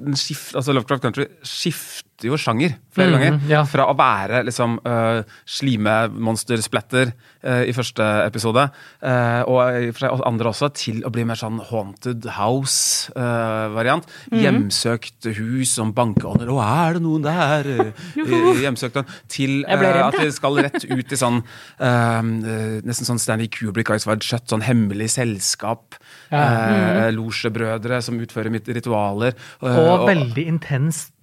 den 0.00 0.16
skift, 0.18 0.54
altså 0.56 0.74
Lovecraft 0.76 1.04
Country 1.04 1.28
skifter 1.46 2.09
jo 2.28 2.36
sjanger 2.40 2.74
flere 2.92 3.12
ganger. 3.14 3.36
ja. 3.48 3.62
Fra 3.70 3.86
å 3.88 3.94
være 3.96 4.42
liksom 4.48 4.78
uh, 4.84 5.22
slimemonstersplatter 5.46 7.12
uh, 7.46 7.62
i 7.68 7.72
første 7.76 8.04
episode, 8.26 8.64
uh, 9.02 9.42
og 9.48 9.92
fra 9.96 10.10
andre 10.28 10.50
også, 10.52 10.68
til 10.76 11.00
å 11.06 11.12
bli 11.14 11.24
mer 11.28 11.38
sånn 11.38 11.60
haunted 11.70 12.26
house-variant. 12.36 14.08
Hjemsøkt 14.34 15.30
hus 15.38 15.74
som 15.78 15.92
bankeånder. 15.96 16.50
Å, 16.52 16.58
er 16.86 16.98
det 16.98 17.04
noen 17.06 17.24
der? 17.26 17.70
Uh, 18.20 18.56
hjemsøkt 18.60 18.98
Til 19.32 19.62
uh, 19.64 19.82
at 20.04 20.16
vi 20.20 20.28
skal 20.34 20.58
rett 20.62 20.84
ut 20.84 21.12
i 21.14 21.16
sånn 21.18 21.38
uh, 21.40 22.20
uh, 22.20 22.76
Nesten 22.86 23.06
sånn 23.08 23.20
Stanley 23.22 23.48
Kubrick, 23.52 23.90
Ice 23.94 24.06
Wide 24.08 24.24
Shut, 24.26 24.44
sånn 24.50 24.64
hemmelig 24.66 25.08
selskap. 25.14 25.96
Uh, 26.30 27.08
Losjebrødre 27.14 28.00
som 28.04 28.18
utfører 28.22 28.52
mitt- 28.54 28.68
ritualer. 28.70 29.36
uh, 29.62 29.78
Og 29.80 30.06
veldig 30.10 30.46
intenst. 30.52 31.14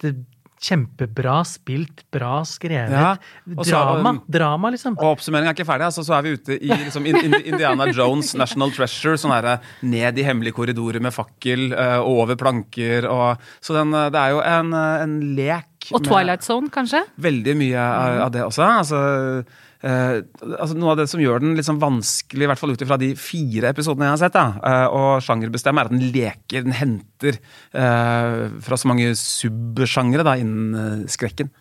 Kjempebra 0.59 1.43
spilt, 1.45 2.01
bra 2.11 2.39
skrevet. 2.47 2.91
Ja, 2.91 3.11
og 3.55 3.65
så- 3.65 3.71
Drama, 3.77 4.13
drama, 4.27 4.71
liksom. 4.73 4.95
Og 4.97 5.17
oppsummeringen 5.17 5.51
er 5.51 5.53
ikke 5.53 5.67
ferdig. 5.67 5.85
altså 5.85 6.03
Så 6.03 6.15
er 6.17 6.21
vi 6.23 6.33
ute 6.33 6.57
i 6.57 6.67
liksom, 6.67 7.05
in, 7.05 7.15
in, 7.15 7.33
Indiana 7.45 7.85
Jones 7.93 8.33
National 8.35 8.71
Treasure. 8.71 9.17
Sånn 9.17 9.31
herre 9.35 9.59
ned 9.83 10.17
i 10.17 10.23
hemmelige 10.23 10.53
korridorer 10.57 10.99
med 11.01 11.13
fakkel 11.13 11.71
eh, 11.73 11.99
og 11.99 12.23
over 12.23 12.35
planker. 12.35 13.05
Og, 13.05 13.37
så 13.61 13.77
den, 13.77 13.93
eh, 13.93 14.09
det 14.09 14.19
er 14.23 14.29
jo 14.33 14.41
en, 14.41 14.73
eh, 14.73 15.03
en 15.03 15.15
lek 15.37 15.91
Og 15.93 16.01
med 16.01 16.09
Twilight 16.09 16.43
Zone, 16.43 16.69
kanskje? 16.73 17.03
veldig 17.21 17.55
mye 17.55 17.77
av, 17.77 18.19
av 18.25 18.31
det 18.31 18.41
også. 18.43 18.65
Altså, 18.81 19.45
eh, 19.85 20.21
altså 20.47 20.77
Noe 20.77 20.93
av 20.93 21.01
det 21.01 21.07
som 21.11 21.21
gjør 21.21 21.43
den 21.43 21.59
sånn 21.65 21.81
vanskelig, 21.81 22.45
i 22.45 22.49
hvert 22.51 22.61
fall 22.61 22.73
ut 22.73 22.83
ifra 22.85 22.97
de 23.01 23.11
fire 23.19 23.71
episodene 23.73 24.07
jeg 24.07 24.15
har 24.15 24.23
sett, 24.23 24.37
da, 24.37 24.47
uh, 24.61 24.87
og 24.97 25.25
sjangerbestemme, 25.25 25.83
er 25.83 25.91
at 25.91 25.95
den 25.95 26.11
leker, 26.15 26.65
den 26.65 26.77
henter 26.77 27.39
uh, 27.75 28.47
fra 28.63 28.79
så 28.79 28.91
mange 28.91 29.13
subsjangre 29.19 30.37
innen 30.41 30.75
eh, 30.77 31.07
skrekken. 31.11 31.51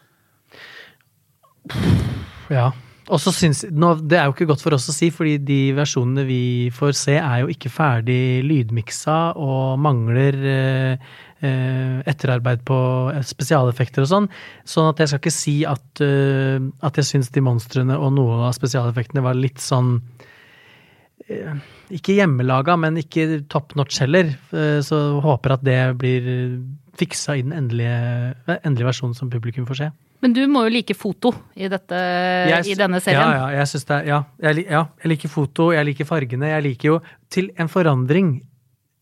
Ja. 2.52 2.70
Og 3.06 3.20
så 3.22 3.30
syns 3.30 3.62
nå, 3.70 3.92
Det 4.02 4.18
er 4.18 4.26
jo 4.26 4.34
ikke 4.34 4.48
godt 4.50 4.64
for 4.64 4.74
oss 4.74 4.88
å 4.90 4.94
si, 4.94 5.12
fordi 5.14 5.36
de 5.46 5.60
versjonene 5.76 6.24
vi 6.26 6.40
får 6.74 6.96
se, 6.98 7.14
er 7.20 7.44
jo 7.44 7.52
ikke 7.52 7.70
ferdig 7.70 8.42
lydmiksa 8.46 9.18
og 9.38 9.78
mangler 9.78 10.38
eh, 10.50 11.12
eh, 11.46 12.00
etterarbeid 12.10 12.64
på 12.66 12.78
eh, 13.12 13.22
spesialeffekter 13.26 14.02
og 14.02 14.10
sånn. 14.10 14.26
Sånn 14.66 14.90
at 14.90 15.02
jeg 15.02 15.12
skal 15.12 15.22
ikke 15.22 15.34
si 15.36 15.56
at, 15.68 15.86
eh, 16.02 16.58
at 16.82 16.98
jeg 16.98 17.10
syns 17.12 17.30
de 17.34 17.44
monstrene 17.46 17.98
og 17.98 18.10
noe 18.16 18.40
av 18.48 18.56
spesialeffektene 18.58 19.22
var 19.22 19.38
litt 19.38 19.62
sånn 19.62 20.00
eh, 21.30 21.54
Ikke 21.94 22.16
hjemmelaga, 22.16 22.74
men 22.74 22.98
ikke 22.98 23.44
top 23.46 23.76
notch 23.78 24.00
heller. 24.02 24.34
Eh, 24.50 24.80
Så 24.82 25.20
håper 25.22 25.54
at 25.54 25.62
det 25.62 25.78
blir 26.02 26.26
fiksa 26.98 27.36
i 27.38 27.46
den 27.46 27.54
endelige, 27.54 28.34
endelige 28.64 28.90
versjonen 28.90 29.14
som 29.14 29.30
publikum 29.30 29.68
får 29.68 29.84
se. 29.84 29.92
Men 30.22 30.32
du 30.32 30.42
må 30.48 30.62
jo 30.66 30.72
like 30.72 30.94
foto 30.96 31.32
i, 31.54 31.68
dette, 31.68 31.94
Jeg- 32.48 32.66
i 32.72 32.74
denne 32.78 33.00
serien. 33.04 33.20
Ja, 33.36 33.50
ja, 33.50 33.58
jeg 33.60 33.68
synes 33.68 33.84
det 33.90 33.98
ja, 34.08 34.22
jeg, 34.42 34.66
ja, 34.70 34.84
jeg 35.02 35.10
liker 35.12 35.28
foto, 35.28 35.70
jeg 35.72 35.84
liker 35.90 36.04
fargene. 36.08 36.48
Jeg 36.54 36.62
liker 36.70 36.88
jo 36.88 37.00
til 37.30 37.50
en 37.58 37.68
forandring 37.68 38.30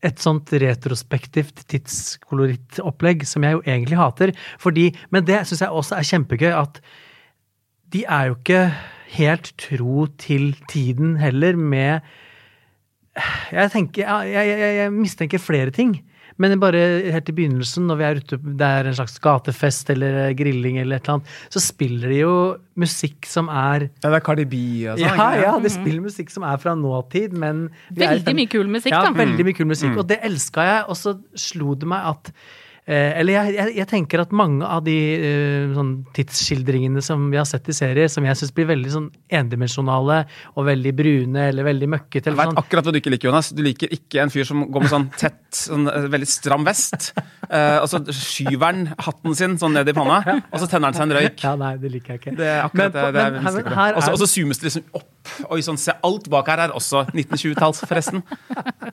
et 0.04 0.18
sånt 0.20 0.50
retrospektivt 0.52 1.62
tidskoloritt-opplegg 1.70 3.22
som 3.26 3.44
jeg 3.46 3.56
jo 3.56 3.62
egentlig 3.64 3.96
hater. 3.96 4.32
Fordi, 4.60 4.90
men 5.14 5.24
det 5.24 5.38
syns 5.48 5.62
jeg 5.64 5.70
også 5.72 5.96
er 5.96 6.08
kjempegøy, 6.10 6.50
at 6.52 6.80
de 7.94 8.02
er 8.04 8.26
jo 8.28 8.34
ikke 8.40 8.60
helt 9.14 9.52
tro 9.60 10.06
til 10.18 10.50
tiden 10.68 11.16
heller 11.22 11.56
med 11.56 12.00
Jeg 13.54 13.70
tenker 13.70 14.02
jeg, 14.02 14.58
jeg 14.80 14.90
mistenker 14.92 15.38
flere 15.38 15.70
ting. 15.70 16.00
Men 16.40 16.56
bare 16.62 16.80
helt 17.14 17.28
i 17.30 17.34
begynnelsen, 17.36 17.86
når 17.86 17.98
vi 18.00 18.06
er 18.08 18.20
ute, 18.22 18.38
det 18.42 18.70
er 18.80 18.88
en 18.90 18.96
slags 18.98 19.16
gatefest 19.22 19.92
eller 19.94 20.32
grilling 20.38 20.80
eller 20.82 20.98
et 20.98 21.06
eller 21.06 21.20
annet, 21.20 21.36
så 21.54 21.62
spiller 21.62 22.10
de 22.10 22.18
jo 22.24 22.34
musikk 22.80 23.28
som 23.30 23.48
er 23.52 23.86
Ja, 23.86 24.08
det 24.08 24.18
er 24.18 24.24
Cardi 24.26 24.46
B 24.50 24.56
og 24.90 24.98
sånn. 24.98 25.04
Ja, 25.04 25.28
ja, 25.38 25.54
de 25.62 25.70
spiller 25.72 26.02
musikk 26.02 26.34
som 26.34 26.46
er 26.48 26.58
fra 26.62 26.74
nåtid, 26.78 27.36
men 27.38 27.68
er 27.94 28.16
Veldig 28.16 28.36
mye 28.40 28.50
kul 28.50 28.66
musikk, 28.66 28.96
ja, 28.96 29.04
da. 29.06 29.14
veldig 29.14 29.46
mye 29.46 29.58
kul 29.60 29.70
musikk, 29.70 29.96
og 30.02 30.08
det 30.10 30.18
elska 30.26 30.66
jeg. 30.66 30.84
Og 30.90 30.98
så 30.98 31.16
slo 31.38 31.78
det 31.78 31.90
meg 31.90 32.10
at 32.14 32.32
Eller 32.86 33.32
jeg, 33.32 33.54
jeg, 33.56 33.74
jeg 33.78 33.86
tenker 33.88 34.20
at 34.20 34.32
mange 34.36 34.66
av 34.68 34.82
de 34.84 34.94
eh, 35.16 35.70
sånn 35.72 35.92
tidsskildringene 36.12 37.00
som 37.00 37.30
vi 37.32 37.38
har 37.40 37.46
sett 37.48 37.68
i 37.72 37.72
serier, 37.72 38.10
som 38.12 38.26
jeg 38.28 38.36
syns 38.36 38.52
blir 38.52 38.66
veldig 38.68 38.90
sånn 38.92 39.06
endimensjonale 39.32 40.18
og 40.54 40.66
veldig 40.68 40.92
brune 40.98 41.46
eller 41.48 41.64
veldig 41.64 41.88
møkkete 41.94 42.28
Jeg 42.32 42.36
vet 42.36 42.50
sånn. 42.50 42.58
akkurat 42.60 42.84
hva 42.84 42.92
du 42.92 42.98
ikke 43.00 43.12
liker, 43.14 43.30
Jonas. 43.30 43.48
Du 43.56 43.62
liker 43.64 43.88
ikke 43.96 44.20
en 44.24 44.32
fyr 44.34 44.44
som 44.48 44.66
går 44.68 44.84
med 44.84 44.92
sånn 44.92 45.08
tett, 45.16 45.40
sånn 45.56 45.88
eh, 45.88 46.08
veldig 46.12 46.28
stram 46.28 46.68
vest. 46.68 47.12
Eh, 47.48 47.78
og 47.80 47.88
så 47.88 48.02
skyver 48.12 48.66
han 48.68 48.84
hatten 48.98 49.34
sin 49.38 49.56
sånn 49.60 49.72
ned 49.76 49.88
i 49.88 49.96
panna, 49.96 50.20
og 50.50 50.60
så 50.60 50.68
tenner 50.68 50.90
han 50.92 50.98
seg 51.00 51.08
en 51.08 51.16
røyk. 51.18 51.40
Ja, 51.44 51.54
nei, 51.60 51.74
det 51.80 51.90
liker 51.96 52.14
jeg 52.18 52.20
ikke. 52.22 52.36
Det 52.36 52.46
er 52.52 52.62
akkurat 52.66 52.92
Men 52.92 52.92
det. 52.92 53.04
det 53.04 53.24
men- 53.24 53.32
minst 53.40 53.44
men 53.54 53.64
like 53.64 53.74
her 53.80 53.92
bra. 53.92 53.96
Og 53.96 54.02
så- 54.04 54.12
Og 54.14 54.18
så 54.24 54.26
zoomes 54.36 54.58
det 54.60 54.68
liksom 54.70 54.84
opp. 55.00 55.08
Oi 55.50 55.60
sånn, 55.64 55.78
se 55.80 55.92
alt 56.04 56.26
bak 56.32 56.48
her 56.52 56.60
er 56.66 56.72
også 56.76 57.04
1920-talls, 57.14 57.80
forresten. 57.88 58.20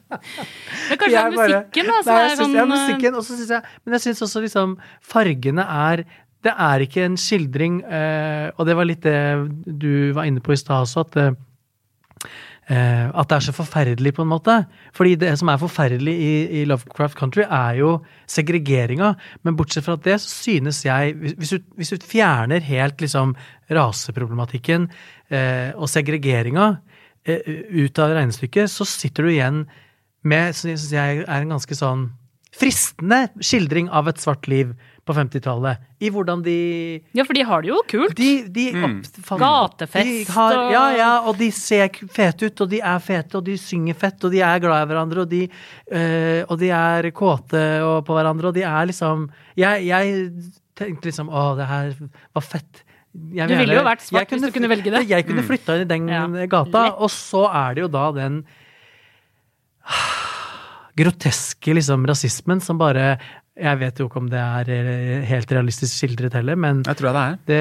Kanskje 0.98 1.06
det 1.06 1.12
Jeg 1.12 1.22
er 1.26 1.36
bare- 1.36 1.60
musikken, 1.60 1.90
da, 1.92 1.98
Nei, 2.08 2.18
jeg 2.22 2.30
synes, 2.32 2.42
sånn 2.42 2.56
ja, 2.56 2.64
eh, 2.64 2.72
musikken, 2.72 3.16
og 3.20 3.24
så 3.28 3.36
synes 3.38 3.50
jeg, 3.56 3.62
Men 3.86 3.96
jeg 3.98 4.04
syns 4.06 4.22
også 4.28 4.44
liksom 4.46 4.76
fargene 5.14 5.66
er 5.66 6.04
Det 6.42 6.54
er 6.58 6.80
ikke 6.88 7.04
en 7.06 7.18
skildring, 7.22 7.82
eh, 7.86 8.48
og 8.58 8.66
det 8.66 8.76
var 8.80 8.86
litt 8.90 9.02
det 9.06 9.18
du 9.68 10.12
var 10.18 10.26
inne 10.26 10.42
på 10.42 10.54
i 10.56 10.58
stad 10.58 10.88
også, 10.88 11.04
at 11.06 11.18
eh, 11.22 11.32
at 12.72 13.28
det 13.28 13.36
er 13.36 13.44
så 13.44 13.54
forferdelig, 13.56 14.14
på 14.16 14.24
en 14.24 14.30
måte. 14.32 14.54
Fordi 14.96 15.18
det 15.20 15.34
som 15.40 15.50
er 15.52 15.60
forferdelig 15.60 16.14
i, 16.14 16.34
i 16.62 16.66
Lovecraft 16.70 17.18
Country, 17.20 17.44
er 17.44 17.80
jo 17.82 17.90
segregeringa. 18.32 19.14
Men 19.44 19.58
bortsett 19.60 19.84
fra 19.84 19.98
det, 20.00 20.20
så 20.24 20.30
synes 20.46 20.84
jeg 20.86 21.16
Hvis, 21.18 21.50
du, 21.50 21.60
hvis 21.76 21.92
du 21.92 22.08
fjerner 22.08 22.64
helt 22.64 23.02
liksom 23.02 23.36
raseproblematikken 23.72 24.88
eh, 25.32 25.76
og 25.76 25.90
segregeringa 25.92 26.78
eh, 27.26 27.44
ut 27.84 28.00
av 28.00 28.16
regnestykket, 28.16 28.72
så 28.72 28.88
sitter 28.88 29.28
du 29.28 29.34
igjen 29.34 29.64
med 30.24 30.56
som 30.56 30.72
jeg 30.72 31.24
er 31.26 31.42
en 31.42 31.56
ganske 31.56 31.76
sånn 31.76 32.10
fristende 32.52 33.30
skildring 33.40 33.88
av 33.90 34.10
et 34.12 34.20
svart 34.20 34.48
liv 34.52 34.74
på 35.08 35.14
50-tallet. 35.18 35.80
I 36.04 36.10
hvordan 36.14 36.44
de 36.46 37.02
Ja, 37.16 37.24
for 37.26 37.34
de 37.34 37.42
har 37.48 37.62
det 37.64 37.70
jo 37.72 37.80
kult. 37.90 38.14
de, 38.16 38.44
de 38.54 38.66
oppfatter- 38.76 39.40
Gatefest 39.42 40.06
de 40.28 40.34
har, 40.34 40.58
og- 40.60 40.72
Ja, 40.76 40.84
ja, 40.98 41.12
og 41.26 41.38
de 41.40 41.50
ser 41.52 41.88
fete 42.12 42.46
ut, 42.52 42.62
og 42.62 42.70
de 42.70 42.82
er 42.82 43.00
fete, 43.00 43.36
og 43.40 43.44
de 43.46 43.56
synger 43.58 43.96
fett, 43.96 44.24
og 44.24 44.32
de 44.32 44.42
er 44.42 44.60
glad 44.60 44.84
i 44.84 44.92
hverandre, 44.94 45.22
og 45.22 45.30
de, 45.30 45.48
øh, 45.92 46.44
og 46.50 46.60
de 46.60 46.70
er 46.70 47.10
kåte 47.12 47.64
og 47.82 48.06
på 48.06 48.14
hverandre, 48.20 48.48
og 48.48 48.54
de 48.54 48.64
er 48.64 48.86
liksom 48.86 49.30
Jeg, 49.58 49.86
jeg 49.88 50.32
tenkte 50.76 51.06
liksom 51.10 51.30
Å, 51.30 51.56
det 51.58 51.68
her 51.68 51.94
var 52.36 52.42
fett. 52.42 52.84
Jeg 53.34 53.48
Du 53.50 53.56
ville 53.58 53.74
jo 53.76 53.84
vært 53.84 54.02
svart 54.06 54.30
kunne, 54.30 54.40
hvis 54.40 54.54
du 54.54 54.60
kunne 54.60 54.70
velge 54.70 54.92
det. 54.92 55.08
Jeg 55.10 55.26
kunne 55.28 55.44
flytta 55.44 55.76
inn 55.76 55.82
i 55.82 55.86
den 55.86 56.08
Ja. 56.08 56.28
gata, 56.48 56.94
og 57.00 57.10
så 57.10 57.48
er 57.54 57.74
det 57.76 57.82
jo 57.82 57.88
da 57.88 58.12
den 58.12 58.46
groteske 60.98 61.74
liksom 61.78 62.04
rasismen 62.10 62.62
som 62.64 62.78
bare 62.82 63.18
Jeg 63.62 63.78
vet 63.82 64.00
jo 64.00 64.06
ikke 64.08 64.18
om 64.18 64.30
det 64.32 64.40
er 64.40 64.70
eh, 64.72 65.24
helt 65.28 65.52
realistisk 65.52 65.92
skildret 66.00 66.34
heller, 66.34 66.56
men 66.56 66.80
Jeg 66.88 66.96
tror 66.98 67.10
jeg 67.12 67.14
det 67.18 67.22
er. 67.22 67.34
det, 67.46 67.58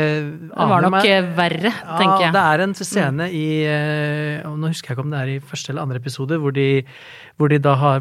Det 0.55 0.69
var 0.71 0.83
nok 0.85 0.93
meg. 0.95 1.35
verre, 1.37 1.73
tenker 1.99 2.23
ja, 2.23 2.29
jeg. 2.29 2.33
det 2.37 2.45
er 2.47 2.63
en 2.65 2.75
scene 2.79 3.27
i 3.35 3.43
eh, 3.67 4.47
Nå 4.47 4.71
husker 4.71 4.93
jeg 4.93 4.97
ikke 4.97 5.03
om 5.05 5.11
det 5.11 5.19
er 5.21 5.33
i 5.35 5.41
første 5.43 5.73
eller 5.73 5.83
andre 5.83 5.99
episode, 5.99 6.39
hvor 6.41 6.55
de, 6.55 6.85
hvor 7.37 7.51
de 7.51 7.59
da 7.59 7.75
har 7.75 8.01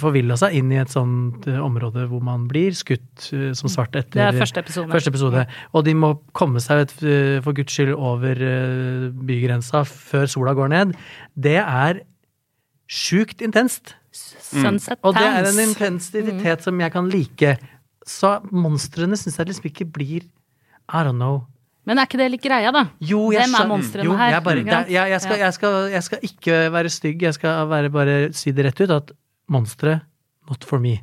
forvilla 0.00 0.34
seg 0.40 0.56
inn 0.58 0.72
i 0.72 0.80
et 0.80 0.90
sånt 0.90 1.46
eh, 1.46 1.60
område 1.62 2.06
hvor 2.08 2.24
man 2.24 2.48
blir 2.48 2.72
skutt 2.74 3.28
eh, 3.36 3.52
som 3.54 3.68
svart 3.70 3.94
etter 4.00 4.16
Det 4.16 4.26
er 4.32 4.40
første 4.40 4.64
episode. 4.64 4.90
første 4.96 5.12
episode. 5.12 5.46
Og 5.76 5.84
de 5.86 5.94
må 5.94 6.14
komme 6.32 6.58
seg 6.64 6.88
eh, 7.04 7.36
for 7.44 7.52
guds 7.52 7.76
skyld 7.76 7.92
over 7.94 8.32
eh, 8.32 9.06
bygrensa 9.12 9.84
før 9.86 10.26
sola 10.26 10.56
går 10.56 10.72
ned. 10.72 10.96
Det 11.36 11.60
er 11.60 12.00
sjukt 12.88 13.42
intenst. 13.44 13.94
Sunset 14.46 15.02
Og 15.02 15.16
det 15.16 15.26
er 15.26 15.48
en 15.50 15.60
intensitet 15.64 16.38
mm. 16.38 16.64
som 16.64 16.80
jeg 16.80 16.94
kan 16.94 17.10
like. 17.10 17.56
Så 18.06 18.36
monstrene 18.54 19.18
syns 19.18 19.38
jeg 19.40 19.50
liksom 19.50 19.68
ikke 19.72 19.88
blir 19.98 20.26
I 20.86 21.02
don't 21.02 21.18
know. 21.18 21.42
Men 21.86 22.00
er 22.00 22.08
ikke 22.08 22.18
det 22.18 22.30
litt 22.32 22.42
greia, 22.42 22.72
da? 22.74 22.88
Jo, 22.98 23.28
jeg 23.34 23.46
Hvem 23.46 23.58
er 23.60 23.68
monstrene 23.70 24.14
her? 24.18 24.32
Jeg, 24.34 24.42
bare, 24.46 24.62
det, 24.66 24.78
jeg, 24.90 25.10
jeg, 25.12 25.22
skal, 25.22 25.42
skal, 25.54 25.76
jeg 25.92 26.06
skal 26.06 26.24
ikke 26.28 26.56
være 26.74 26.90
stygg, 26.90 27.22
jeg 27.28 27.36
skal 27.36 27.68
være, 27.70 27.92
bare 27.94 28.16
si 28.34 28.54
det 28.54 28.66
rett 28.66 28.82
ut, 28.82 28.94
at 28.94 29.12
monstre, 29.54 30.00
not 30.50 30.66
for 30.66 30.82
me. 30.82 30.96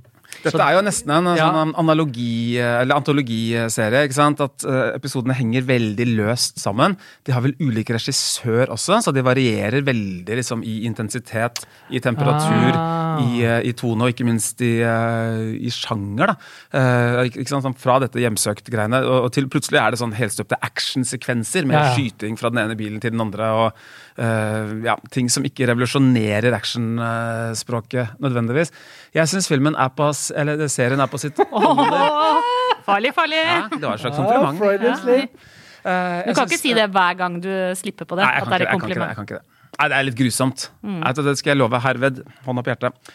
Dette 0.44 0.60
er 0.60 0.74
jo 0.78 0.82
nesten 0.84 1.12
en 1.14 1.28
Ja. 1.38 1.52
sånn 1.54 1.74
analogi, 1.78 2.58
eller 2.58 2.96
antologiserie. 2.96 4.04
ikke 4.08 4.14
sant? 4.18 4.42
At 4.42 4.64
uh, 4.66 4.96
episodene 4.98 5.36
henger 5.38 5.62
veldig 5.68 6.08
løst 6.18 6.58
sammen. 6.60 6.98
De 7.24 7.32
har 7.32 7.42
vel 7.42 7.54
ulik 7.62 7.90
regissør 7.94 8.68
også, 8.74 9.02
så 9.06 9.14
de 9.14 9.22
varierer 9.22 9.84
veldig 9.86 10.36
liksom, 10.42 10.64
i 10.64 10.84
intensitet, 10.86 11.66
i 11.92 12.00
temperatur, 12.00 12.74
Ah. 12.74 13.20
i, 13.22 13.46
uh, 13.46 13.62
i 13.62 13.72
tone 13.78 14.02
og 14.08 14.10
ikke 14.14 14.26
minst 14.26 14.60
i, 14.66 14.82
uh, 14.82 15.54
i 15.54 15.70
sjanger. 15.70 16.34
da. 16.34 17.24
Ikke 17.28 17.40
ikke 17.44 17.50
sant? 17.54 17.64
Sånn 17.64 17.78
Fra 17.78 18.00
dette 18.00 18.20
hjemsøkt-greiene 18.20 19.04
og, 19.06 19.26
og 19.26 19.32
til 19.36 19.48
plutselig 19.48 19.80
er 19.80 19.92
det 19.92 20.00
sånn 20.00 20.14
helstøpte 20.18 20.58
actionsekvenser 20.62 21.66
med 21.68 21.76
Ja, 21.78 21.84
ja. 21.86 21.94
skyting 21.96 22.38
fra 22.40 22.50
den 22.50 22.60
ene 22.64 22.76
bilen 22.80 23.00
til 23.00 23.12
den 23.12 23.22
andre. 23.22 23.44
og 23.54 23.74
ja, 24.86 24.96
Ting 25.12 25.30
som 25.30 25.44
ikke 25.44 25.66
revolusjonerer 25.68 26.54
actionspråket 26.54 28.18
nødvendigvis. 28.22 28.72
Jeg 29.16 29.28
syns 29.30 29.48
filmen 29.50 29.76
er 29.78 29.90
på, 29.96 30.10
eller 30.32 30.68
serien 30.72 31.00
er 31.04 31.10
på 31.12 31.20
sitt 31.22 31.40
aller 31.44 32.44
Farlig, 32.84 33.14
farlig! 33.16 33.40
ja, 33.40 33.68
Det 33.72 33.82
var 33.84 33.94
et 33.96 34.04
slags 34.04 34.18
kompliment. 34.18 34.60
Ja. 34.84 35.26
Du 36.28 36.34
kan 36.36 36.48
ikke 36.48 36.60
si 36.60 36.74
det 36.76 36.88
hver 36.92 37.18
gang 37.20 37.42
du 37.44 37.50
slipper 37.80 38.08
på 38.08 38.16
det. 38.20 38.24
Nei, 38.28 38.34
jeg 38.38 38.44
at 38.44 38.48
kan, 38.48 38.60
det 38.60 38.68
er 38.68 38.76
ikke, 38.76 38.88
det, 38.88 38.96
jeg, 38.96 38.96
kan 38.96 38.96
ikke 38.96 39.00
det, 39.00 39.10
jeg 39.10 39.16
kan 39.16 39.28
ikke 39.28 39.40
det. 39.40 39.78
Nei, 39.80 39.88
det 39.90 39.98
er 39.98 40.08
litt 40.08 40.18
grusomt. 40.20 40.66
Mm. 40.86 41.00
Det 41.18 41.38
skal 41.40 41.54
jeg 41.54 41.60
love 41.60 41.80
herved. 41.84 42.20
Hånda 42.46 42.64
på 42.64 42.74
hjertet. 42.74 43.14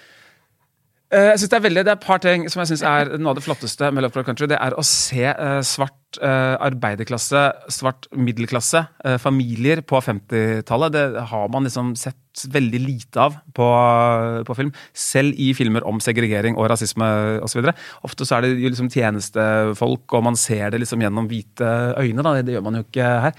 Eh, 1.13 1.29
Jeg 1.31 1.39
synes 1.39 1.51
Det 1.51 1.57
er 1.59 1.65
veldig, 1.69 1.85
det 1.85 1.93
er 1.93 1.97
et 2.01 2.07
par 2.07 2.19
ting 2.25 2.49
som 2.51 2.61
jeg 2.61 2.73
synes 2.73 2.83
er 2.83 3.13
noe 3.19 3.33
av 3.33 3.39
det 3.39 3.45
flotteste 3.47 3.89
med 3.93 4.03
Love 4.03 4.11
Lovecraft 4.11 4.27
Country. 4.33 4.49
Det 4.51 4.59
er 4.61 4.77
å 4.77 4.85
se 4.85 5.25
eh, 5.31 5.61
svart 6.09 6.25
eh, 6.25 6.57
arbeiderklasse, 6.61 7.53
svart 7.71 8.09
middelklasse, 8.13 8.87
eh, 9.05 9.19
familier 9.19 9.83
på 9.83 10.01
50-tallet. 10.01 10.93
Det 10.93 11.23
har 11.29 11.49
man 11.49 11.65
liksom 11.65 11.95
sett 11.97 12.17
veldig 12.49 12.81
lite 12.81 13.21
av 13.21 13.37
på, 13.53 13.69
på 14.47 14.55
film. 14.55 14.73
Selv 14.95 15.35
i 15.37 15.53
filmer 15.55 15.85
om 15.85 16.01
segregering 16.01 16.57
og 16.57 16.71
rasisme 16.71 17.41
osv. 17.43 17.69
Ofte 18.05 18.25
så 18.25 18.37
er 18.37 18.43
det 18.43 18.61
jo 18.63 18.69
liksom 18.71 18.91
tjenestefolk, 18.91 20.13
og 20.13 20.25
man 20.25 20.37
ser 20.37 20.71
det 20.71 20.81
liksom 20.81 21.01
gjennom 21.03 21.29
hvite 21.29 21.95
øyne. 21.99 22.23
Da. 22.23 22.43
Det 22.43 22.55
gjør 22.55 22.65
man 22.65 22.79
jo 22.79 22.87
ikke 22.87 23.05
her. 23.27 23.33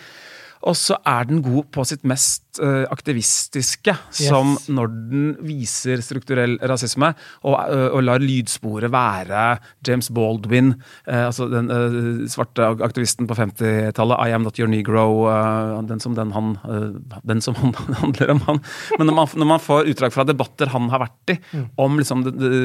Og 0.68 0.76
så 0.76 0.98
er 1.08 1.24
den 1.24 1.42
god 1.42 1.70
på 1.72 1.86
sitt 1.88 2.04
mest 2.04 2.49
eh, 2.58 2.86
aktivistiske, 2.90 3.94
som 4.16 4.56
når 4.72 4.92
den 5.12 5.28
viser 5.46 6.02
strukturell 6.04 6.58
rasisme, 6.66 7.12
og, 7.46 7.56
eh, 7.70 7.88
og 7.94 8.04
lar 8.08 8.24
lydsporet 8.24 8.92
være 8.94 9.44
James 9.86 10.10
Baldwin, 10.16 10.74
eh, 11.08 11.28
altså 11.28 11.50
den 11.52 11.70
eh, 11.74 12.26
svarte 12.32 12.72
aktivisten 12.86 13.30
på 13.30 13.38
50-tallet, 13.38 14.18
I 14.26 14.34
am 14.36 14.48
not 14.48 14.60
your 14.60 14.72
negro, 14.72 15.28
eh, 15.30 15.76
den 15.90 16.02
som 16.02 16.18
den 16.18 16.34
han 16.36 16.56
eh, 16.66 17.20
Den 17.30 17.42
som 17.42 17.56
han 17.60 17.76
handler 18.02 18.34
om 18.34 18.42
han. 18.48 18.62
Men 18.98 19.10
når 19.12 19.18
man, 19.20 19.34
når 19.44 19.52
man 19.54 19.64
får 19.64 19.92
utdrag 19.94 20.16
fra 20.16 20.26
debatter 20.28 20.72
han 20.74 20.90
har 20.90 21.04
vært 21.04 21.36
i, 21.36 21.38
om 21.80 22.00
liksom 22.00 22.24
det, 22.26 22.34
det, 22.40 22.60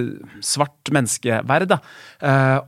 svart 0.44 0.90
menneskeverd, 0.94 1.68
da, 1.68 1.78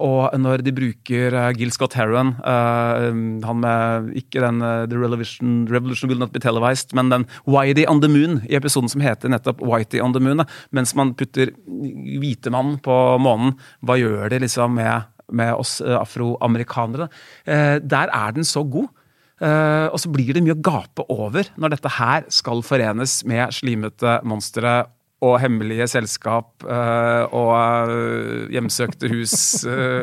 og 0.03 0.35
når 0.41 0.63
de 0.65 0.73
bruker 0.75 1.35
Gil 1.57 1.73
Scott 1.75 1.97
Heron, 1.99 2.35
han 2.43 3.61
med 3.63 4.11
ikke 4.19 4.43
den 4.43 4.61
The 4.61 4.99
Revolution, 4.99 5.67
Revolution 5.71 6.11
Will 6.11 6.21
Not 6.21 6.33
Be 6.35 6.43
Televised, 6.43 6.95
men 6.97 7.06
den 7.13 7.27
Whitey 7.47 7.87
on 7.91 8.03
the 8.03 8.11
Moon 8.13 8.41
i 8.49 8.57
episoden 8.59 8.93
som 8.93 9.05
heter 9.05 9.33
nettopp 9.33 9.63
Whitey 9.65 10.03
on 10.03 10.15
the 10.17 10.23
Moon. 10.23 10.45
Mens 10.77 10.95
man 10.99 11.15
putter 11.19 11.53
hvite 11.67 12.53
mann 12.55 12.77
på 12.83 12.97
månen, 13.23 13.57
hva 13.85 13.99
gjør 14.01 14.31
det 14.33 14.43
liksom 14.47 14.77
med, 14.79 15.09
med 15.33 15.55
oss 15.57 15.79
eh, 15.85 15.97
afroamerikanere? 15.99 17.11
Eh, 17.45 17.77
der 17.83 18.13
er 18.15 18.37
den 18.37 18.47
så 18.47 18.65
god. 18.67 18.91
Uh, 19.37 19.93
og 19.93 20.01
så 20.01 20.09
blir 20.09 20.33
det 20.33 20.41
mye 20.41 20.55
å 20.57 20.65
gape 20.65 21.05
over 21.13 21.51
når 21.61 21.75
dette 21.75 21.91
her 21.99 22.25
skal 22.33 22.63
forenes 22.65 23.19
med 23.29 23.53
slimete 23.53 24.15
monstre 24.25 24.87
og 25.25 25.35
hemmelige 25.43 25.85
selskap 25.93 26.65
uh, 26.65 27.29
og 27.29 27.53
uh, 27.91 28.47
hjemsøkte 28.53 29.11
hus, 29.13 29.37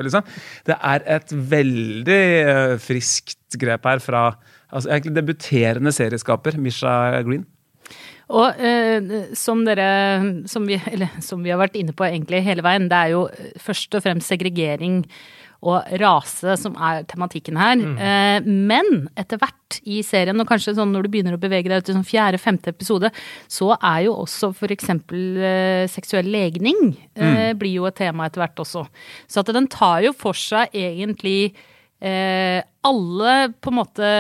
liksom. 0.06 0.26
Det 0.70 0.78
er 0.78 1.06
et 1.18 1.34
veldig 1.34 2.22
friskt 2.82 3.58
grep 3.58 3.90
her 3.90 4.02
fra 4.06 4.24
altså, 4.74 4.90
egentlig 4.90 5.16
debuterende 5.20 5.94
serieskaper 5.96 6.58
Misha 6.62 7.22
Green. 7.24 7.46
Og 8.34 8.60
eh, 8.64 9.14
som 9.38 9.62
dere 9.68 9.88
som 10.50 10.66
vi, 10.68 10.80
eller, 10.92 11.12
som 11.22 11.44
vi 11.44 11.52
har 11.54 11.62
vært 11.62 11.78
inne 11.78 11.96
på 11.96 12.08
egentlig 12.08 12.44
hele 12.46 12.66
veien, 12.66 12.90
det 12.90 13.00
er 13.00 13.14
jo 13.14 13.26
eh, 13.30 13.56
først 13.62 14.00
og 14.00 14.06
fremst 14.06 14.32
segregering 14.32 15.04
og 15.64 15.94
rase 16.02 16.58
som 16.60 16.74
er 16.76 17.06
tematikken 17.08 17.60
her. 17.60 17.80
Eh, 17.80 18.48
men 18.48 19.06
etter 19.20 19.40
hvert 19.40 19.78
i 19.88 20.02
serien, 20.06 20.40
og 20.40 20.50
kanskje 20.50 20.76
sånn 20.78 20.92
når 20.96 21.06
du 21.06 21.14
begynner 21.14 21.38
å 21.38 21.42
bevege 21.42 21.72
deg 21.72 21.84
ut 21.84 21.88
til 21.88 21.98
sånn 21.98 22.08
fjerde-femte 22.08 22.74
episode, 22.74 23.12
så 23.52 23.72
er 23.78 24.04
jo 24.08 24.18
også 24.26 24.52
eksempel 24.74 25.40
eh, 25.40 25.86
seksuell 25.92 26.28
legning 26.34 26.96
eh, 27.16 27.54
blir 27.60 27.80
jo 27.80 27.88
et 27.88 28.00
tema 28.00 28.28
etter 28.28 28.44
hvert 28.44 28.64
også. 28.66 28.86
Så 29.28 29.44
at 29.44 29.56
den 29.56 29.70
tar 29.72 30.04
jo 30.08 30.14
for 30.18 30.38
seg 30.38 30.74
egentlig 30.76 31.54
eh, 32.04 32.60
alle 32.88 33.34
på 33.64 33.72
en 33.72 33.80
måte 33.80 34.12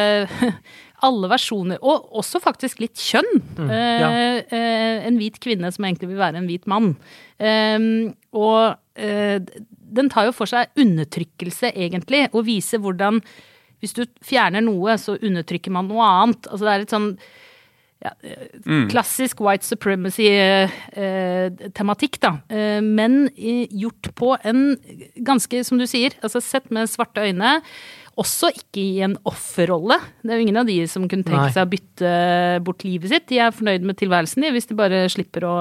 alle 1.08 1.30
versjoner, 1.32 1.82
og 1.84 2.14
også 2.22 2.40
faktisk 2.44 2.80
litt 2.84 3.00
kjønn. 3.00 3.42
ja. 3.68 4.10
Eh, 4.10 4.56
eh, 4.56 5.08
en 5.08 5.20
hvit 5.20 5.40
kvinne 5.44 5.72
som 5.76 5.84
egentlig 5.84 6.14
vil 6.14 6.22
være 6.22 6.40
en 6.40 6.48
hvit 6.48 6.68
mann. 6.72 6.94
Eh, 7.44 7.80
og 8.32 8.76
eh, 8.96 9.40
den 9.94 10.12
tar 10.14 10.30
jo 10.30 10.36
for 10.36 10.50
seg 10.50 10.72
undertrykkelse, 10.80 11.74
egentlig, 11.76 12.28
og 12.32 12.48
viser 12.48 12.82
hvordan 12.84 13.22
hvis 13.84 13.98
du 13.98 14.06
fjerner 14.24 14.64
noe, 14.64 14.96
så 14.96 15.18
undertrykker 15.20 15.74
man 15.76 15.90
noe 15.92 16.06
annet. 16.08 16.48
Altså 16.48 16.64
det 16.64 16.72
er 16.72 16.84
litt 16.86 16.94
sånn 16.94 17.10
ja, 18.04 18.12
eh, 18.22 18.48
klassisk 18.92 19.40
white 19.44 19.66
supremacy-tematikk, 19.66 22.20
da. 22.24 22.32
Eh, 22.52 22.82
men 22.84 23.30
eh, 23.38 23.68
gjort 23.72 24.16
på 24.20 24.38
en 24.44 24.78
ganske, 25.16 25.64
som 25.64 25.78
du 25.80 25.88
sier, 25.90 26.12
altså 26.24 26.40
sett 26.44 26.72
med 26.74 26.90
svarte 26.92 27.22
øyne. 27.24 27.62
Også 28.20 28.48
ikke 28.54 28.82
i 28.82 29.02
en 29.08 29.18
offerrolle. 29.26 29.98
Det 30.22 30.30
er 30.30 30.36
jo 30.38 30.44
ingen 30.46 30.62
av 30.62 30.68
de 30.70 30.88
som 30.90 31.10
kunne 31.10 31.26
tenke 31.26 31.52
seg 31.56 31.66
å 31.66 31.72
bytte 31.72 32.10
bort 32.66 32.84
livet 32.86 33.10
sitt. 33.10 33.30
De 33.32 33.38
er 33.42 33.56
fornøyd 33.56 33.82
med 33.88 33.96
tilværelsen, 33.98 34.42
de, 34.46 34.54
hvis 34.54 34.70
de 34.70 34.76
bare 34.78 35.10
slipper 35.10 35.42
å 35.50 35.56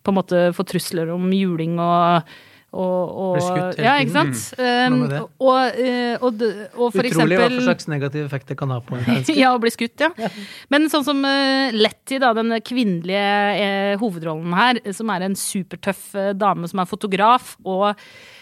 på 0.00 0.12
en 0.12 0.16
måte 0.16 0.38
få 0.56 0.64
trusler 0.64 1.10
om 1.12 1.26
juling 1.34 1.76
og 1.80 2.22
og, 2.70 3.14
og, 3.18 3.38
skutt 3.42 3.80
hele 3.80 3.86
ja, 3.86 3.94
ikke 3.98 4.12
tiden. 4.12 4.34
sant? 4.38 4.60
Hva 4.60 4.70
Um, 4.80 5.00
og, 5.42 5.78
eh, 5.80 6.22
og, 6.22 6.42
og 6.78 6.92
for 6.94 7.06
Utrolig 7.06 7.36
hva 7.36 7.46
Utrolig 7.48 7.60
hva 7.60 7.64
slags 7.66 7.88
negativ 7.90 8.24
effekt 8.24 8.50
det 8.52 8.56
kan 8.60 8.70
ha 8.70 8.78
på 8.84 8.96
en 8.96 9.02
menneske. 9.08 9.34
ja, 9.38 9.50
å 9.54 9.60
bli 9.62 9.72
skutt, 9.74 10.04
ja. 10.04 10.30
Men 10.72 10.86
sånn 10.92 11.06
som 11.06 11.22
uh, 11.26 11.74
Letty, 11.74 12.20
da, 12.22 12.32
den 12.36 12.54
kvinnelige 12.66 13.24
uh, 13.58 13.94
hovedrollen 14.02 14.54
her, 14.56 14.80
som 14.96 15.10
er 15.14 15.26
en 15.26 15.36
supertøff 15.38 16.10
uh, 16.14 16.30
dame 16.38 16.70
som 16.70 16.82
er 16.82 16.90
fotograf, 16.90 17.56
og, 17.64 17.90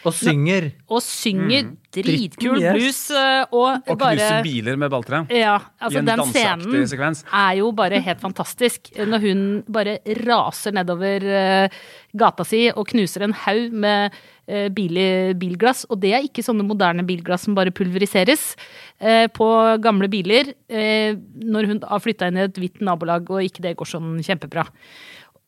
Og 0.07 0.15
synger. 0.15 0.71
og 0.89 1.03
synger 1.03 1.73
dritkul 1.95 2.61
yes. 2.61 2.75
blues, 2.77 3.01
eh, 3.17 3.43
og, 3.51 3.83
Og 3.89 3.99
bare 3.99 4.17
knuser 4.17 4.47
biler 4.47 4.79
med 4.81 4.93
balltre. 4.93 5.25
ja, 5.33 5.57
altså 5.81 5.99
I 5.99 6.01
en 6.03 6.11
den 6.11 6.25
scenen 6.31 6.89
sekvens. 6.91 7.25
er 7.33 7.59
jo 7.59 7.71
bare 7.73 8.01
helt 8.05 8.21
fantastisk. 8.21 8.93
Når 8.95 9.25
hun 9.25 9.45
bare 9.67 9.99
raser 10.23 10.77
nedover 10.77 11.25
eh, 11.25 11.79
gata 12.19 12.45
si 12.47 12.69
og 12.71 12.87
knuser 12.93 13.27
en 13.27 13.37
haug 13.45 13.73
med 13.73 14.15
eh, 14.47 14.69
bil, 14.69 15.01
bilglass. 15.41 15.85
Og 15.89 16.01
det 16.01 16.15
er 16.15 16.29
ikke 16.29 16.45
sånne 16.45 16.67
moderne 16.67 17.07
bilglass 17.09 17.49
som 17.49 17.57
bare 17.59 17.75
pulveriseres 17.75 18.55
på 18.99 19.47
gamle 19.79 20.09
biler. 20.11 20.49
Når 20.69 21.69
hun 21.71 21.79
har 21.87 22.01
flytta 22.03 22.27
inn 22.27 22.41
i 22.41 22.49
et 22.49 22.57
hvitt 22.59 22.81
nabolag 22.83 23.29
og 23.31 23.45
ikke 23.47 23.63
det 23.63 23.77
går 23.79 23.87
sånn 23.87 24.17
kjempebra. 24.27 24.65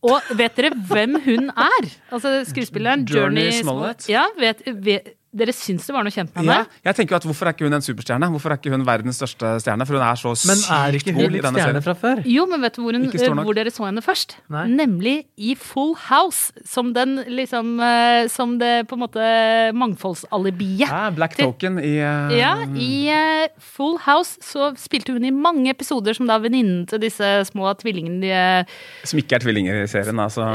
Og 0.07 0.31
vet 0.37 0.57
dere 0.57 0.73
hvem 0.89 1.17
hun 1.25 1.51
er? 1.53 1.89
Altså 2.09 2.41
skuespilleren 2.49 3.05
Journey 3.05 3.51
Journey 3.51 3.59
Smollett. 3.61 4.07
Ja, 4.09 4.25
vet, 4.41 4.63
vet, 4.85 5.11
dere 5.31 5.53
syns 5.55 5.85
det 5.87 5.95
var 5.95 6.03
noe 6.03 6.11
kjent 6.11 6.33
med 6.35 6.49
Ja, 6.49 6.65
jeg 6.89 6.97
tenker 6.99 7.15
jo 7.15 7.19
at 7.21 7.27
Hvorfor 7.29 7.47
er 7.47 7.55
ikke 7.55 7.69
hun 7.69 7.77
en 7.77 7.85
superstjerne? 7.85 8.27
Hvorfor 8.33 8.51
er 8.51 8.59
ikke 8.59 8.73
hun 8.73 8.83
verdens 8.87 9.21
største 9.21 9.53
stjerne? 9.63 9.87
For 9.87 9.95
hun 9.95 10.03
er 10.03 10.19
så 10.19 10.33
Men 10.49 10.63
er 10.75 10.97
ikke 10.99 11.15
hun 11.15 11.23
i 11.23 11.29
litt 11.37 11.45
stjerne 11.45 11.63
serien. 11.63 11.85
fra 11.87 11.95
før? 12.01 12.23
Jo, 12.27 12.47
men 12.51 12.65
vet 12.65 12.75
du 12.75 12.81
hvor, 12.83 12.99
hun, 12.99 13.43
hvor 13.47 13.55
dere 13.55 13.71
så 13.71 13.87
henne 13.87 14.03
først? 14.03 14.35
Nei. 14.51 14.65
Nemlig 14.81 15.15
i 15.39 15.55
Full 15.55 15.95
House, 16.09 16.51
som 16.67 16.91
den 16.97 17.21
liksom 17.31 17.79
eh, 17.85 18.27
Som 18.33 18.57
det 18.59 18.89
på 18.91 18.99
en 18.99 19.05
måte 19.05 19.29
mangfoldsalibiet. 19.79 20.89
Ja, 20.89 21.11
Black 21.15 21.37
Token 21.39 21.79
i 21.79 21.95
uh... 22.03 22.35
Ja, 22.35 22.53
i 22.67 22.91
uh, 23.15 23.47
Full 23.77 24.01
House 24.03 24.41
så 24.43 24.73
spilte 24.81 25.15
hun 25.15 25.27
i 25.29 25.33
mange 25.35 25.71
episoder 25.71 26.17
som 26.17 26.27
da 26.31 26.41
venninnen 26.43 26.89
til 26.91 27.03
disse 27.03 27.31
små 27.51 27.71
tvillingene. 27.79 28.19
De, 28.21 29.07
Som 29.07 29.23
ikke 29.23 29.39
er 29.39 29.47
tvillinger 29.47 29.85
i 29.85 29.87
serien. 29.91 30.19
Altså 30.23 30.49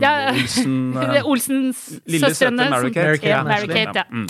Ja. 0.00 0.14
Olsen 0.32 0.96
Olsens 1.30 1.84
søstrene. 2.08 2.70
Mary-Kate. 2.72 3.20
Ja, 3.28 3.42
Mary-Kate, 3.44 3.74
Mary-Kate, 3.74 3.98
ja. 3.98 4.13
Mm. 4.14 4.28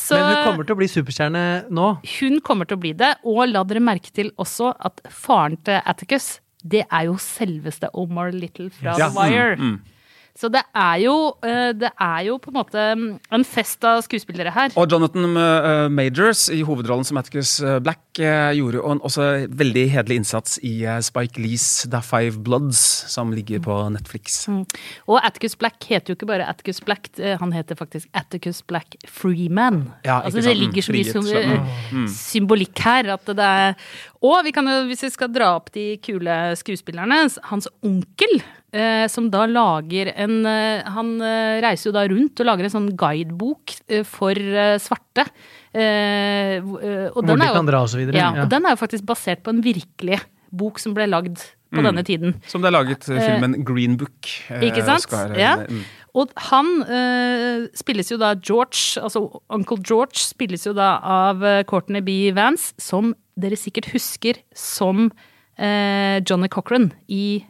Så 0.00 0.16
Men 0.18 0.26
hun 0.30 0.44
kommer 0.48 0.66
til 0.66 0.74
å 0.74 0.80
bli 0.80 0.88
superstjerne 0.90 1.42
nå. 1.76 1.88
hun 2.18 2.40
kommer 2.46 2.66
til 2.68 2.78
å 2.78 2.82
bli 2.82 2.92
det, 2.98 3.12
og 3.24 3.42
la 3.50 3.62
dere 3.68 3.82
merke 3.84 4.10
til 4.16 4.30
også 4.40 4.72
at 4.88 5.02
faren 5.12 5.58
til 5.66 5.80
Atticus, 5.84 6.40
det 6.64 6.82
er 6.90 7.06
jo 7.08 7.16
selveste 7.20 7.88
Omar 7.94 8.32
Little 8.34 8.70
fra 8.74 8.96
Ja, 8.98 9.08
The 9.08 9.16
Wire. 9.18 9.56
mm, 9.60 9.74
mm. 9.76 9.99
Så 10.38 10.48
det 10.52 10.62
er 10.76 11.00
jo, 11.02 11.14
eh, 11.44 11.72
det 11.76 11.90
er 11.90 12.20
jo 12.28 12.36
på 12.40 12.52
en 12.52 12.58
måte 12.58 12.84
mm, 12.96 13.06
en 13.36 13.44
fest 13.46 13.84
av 13.86 14.00
skuespillere 14.06 14.52
her. 14.54 14.74
Og 14.80 14.90
Jonathan 14.90 15.36
eh, 15.36 15.88
Majors 15.92 16.46
i 16.54 16.60
hovedrollen 16.66 17.06
som 17.06 17.18
Atticus 17.20 17.58
eh, 17.64 17.78
Black 17.82 18.20
eh, 18.22 18.52
gjorde 18.58 18.80
jo 18.80 18.84
en 18.94 19.02
også 19.06 19.26
veldig 19.60 19.84
hederlig 19.92 20.20
innsats 20.22 20.58
i 20.66 20.76
eh, 20.86 21.00
Spike 21.04 21.40
Lees 21.42 21.66
The 21.90 22.02
Five 22.04 22.40
Bloods, 22.46 22.80
som 23.10 23.34
ligger 23.34 23.62
på 23.64 23.76
Netflix. 23.92 24.42
Og 24.50 25.18
Atticus 25.18 25.58
Black 25.60 25.84
heter 25.90 26.14
jo 26.14 26.18
ikke 26.18 26.30
bare 26.30 26.48
Atticus 26.48 26.80
Black, 26.84 27.10
eh, 27.18 27.36
han 27.40 27.54
heter 27.56 27.78
faktisk 27.78 28.08
Atticus 28.16 28.62
Black 28.66 28.96
Freeman. 29.08 29.82
Ja, 30.06 30.20
altså 30.22 30.40
sant? 30.40 30.50
det 30.50 30.56
ligger 30.62 30.86
så 30.86 30.96
mye 30.96 31.16
som, 31.16 31.26
eh, 31.26 32.06
symbolikk 32.14 32.80
her 32.86 33.12
at 33.16 33.26
det 33.30 33.50
er 33.50 33.74
Og 34.20 34.44
vi 34.44 34.52
kan 34.52 34.66
jo, 34.68 34.84
hvis 34.90 35.02
vi 35.06 35.08
skal 35.14 35.30
dra 35.32 35.54
opp 35.56 35.70
de 35.72 35.94
kule 36.04 36.34
skuespillerne, 36.60 37.22
hans 37.48 37.68
onkel 37.80 38.42
eh, 38.72 39.06
som 39.08 39.28
da 39.30 39.46
lager 39.46 40.12
en 40.16 40.44
eh, 40.46 40.82
Han 40.94 41.20
eh, 41.20 41.60
reiser 41.64 41.90
jo 41.90 41.92
da 41.96 42.04
rundt 42.08 42.40
og 42.40 42.46
lager 42.46 42.64
en 42.68 42.74
sånn 42.76 42.90
guidebok 42.96 43.74
eh, 43.88 44.02
for 44.04 44.32
eh, 44.38 44.76
svarte. 44.82 45.26
Eh, 45.74 46.58
hvor 46.64 46.82
og 46.82 47.14
Hvor 47.14 47.26
den 47.26 47.38
de 47.38 47.44
er 47.44 47.48
jo- 47.52 47.54
kan 47.60 47.66
dra 47.70 47.82
og 47.82 47.88
så 47.88 47.98
videre, 48.00 48.16
Ja, 48.18 48.32
ja. 48.34 48.42
og 48.42 48.48
den 48.50 48.66
er 48.66 48.70
jo 48.74 48.76
faktisk 48.82 49.04
basert 49.06 49.42
på 49.42 49.50
en 49.54 49.62
virkelig 49.62 50.20
bok 50.52 50.78
som 50.78 50.94
ble 50.94 51.06
lagd 51.06 51.38
Mm. 51.70 51.78
på 51.78 51.82
denne 51.86 52.02
tiden. 52.02 52.34
Som 52.48 52.62
det 52.62 52.66
er 52.72 52.72
laget 52.82 53.08
eh, 53.08 53.20
filmen 53.22 53.64
Green 53.64 53.96
Book. 53.96 54.26
eh, 54.50 54.60
Ikke 54.66 54.82
sant? 54.84 55.04
Oscar, 55.06 55.36
ja. 55.38 55.56
mm. 55.68 55.84
Og 56.16 56.32
han 56.50 56.82
eh, 56.82 57.68
spilles 57.78 58.08
jo 58.10 58.16
da 58.18 58.34
George, 58.34 58.98
altså 59.00 59.40
Uncle 59.48 59.76
George 59.78 60.18
spilles 60.18 60.66
jo 60.66 60.72
da 60.74 60.98
av 61.00 61.38
Courtney 61.70 62.00
B. 62.02 62.32
Vance, 62.34 62.72
som 62.82 63.14
dere 63.38 63.54
sikkert 63.54 63.92
husker 63.94 64.34
som 64.52 65.12
eh, 65.56 66.18
Johnny 66.26 66.48
Cochran 66.48 66.90
i 67.08 67.44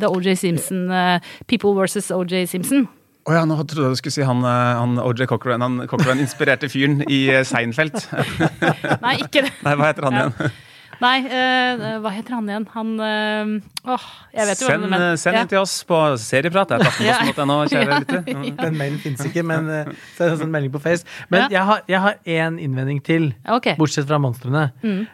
The 0.00 0.08
OJ 0.10 0.34
Simpson, 0.40 0.86
eh, 0.90 1.20
People 1.46 1.74
versus 1.78 2.10
OJ 2.10 2.46
Simpson. 2.50 2.88
Å 3.28 3.34
ja, 3.36 3.42
nå 3.44 3.54
trodde 3.68 3.84
jeg 3.90 3.92
du 3.98 4.00
skulle 4.00 4.16
si 4.16 4.22
han, 4.24 4.40
eh, 4.48 4.72
han 4.80 4.96
OJ 5.04 5.26
Cochran, 5.28 5.60
han 5.60 5.82
Cochran-inspirerte 5.90 6.70
fyren 6.72 7.02
i 7.06 7.26
eh, 7.30 7.44
Seinfeld. 7.44 8.00
Nei, 9.04 9.18
ikke 9.20 9.44
det. 9.46 9.52
Nei, 9.66 9.76
hva 9.76 9.90
heter 9.92 10.08
han 10.08 10.18
Ja. 10.20 10.26
igjen? 10.30 10.58
Nei, 11.00 11.18
uh, 11.24 11.82
hva 12.04 12.10
heter 12.12 12.34
han 12.36 12.48
igjen? 12.50 12.64
Han 12.74 12.88
uh, 13.00 13.92
Åh, 13.94 14.02
jeg 14.36 14.48
vet 14.50 14.60
jo 14.60 14.66
hva 14.66 14.72
Send, 14.74 14.82
du 14.84 14.88
mener. 14.90 15.04
eh, 15.14 15.20
send 15.22 15.38
Ja. 15.38 15.44
til 15.48 15.58
oss 15.62 15.78
på 15.88 15.96
serieprat. 16.20 16.74
Det 16.74 16.76
er 17.40 17.46
nå, 17.48 17.56
kjære 17.72 17.86
Ja. 17.94 18.00
lytter. 18.02 18.20
Mm. 18.40 18.50
Den 18.58 18.76
mailen 18.76 18.98
fins 19.00 19.22
ikke, 19.24 19.40
men 19.48 19.64
uh, 19.70 19.94
så 20.18 20.26
er 20.26 20.34
det 20.36 20.44
en 20.44 20.52
melding 20.52 20.74
på 20.74 20.82
Face. 20.84 21.04
Men 21.32 21.46
Ja. 21.46 21.48
jeg 21.56 21.64
har- 21.70 22.18
jeg 22.26 22.44
én 22.44 22.58
innvending 22.60 23.00
til, 23.02 23.30
okay. 23.48 23.76
bortsett 23.80 24.06
fra 24.12 24.18
monstrene. 24.20 24.72
Mm. 24.84 25.06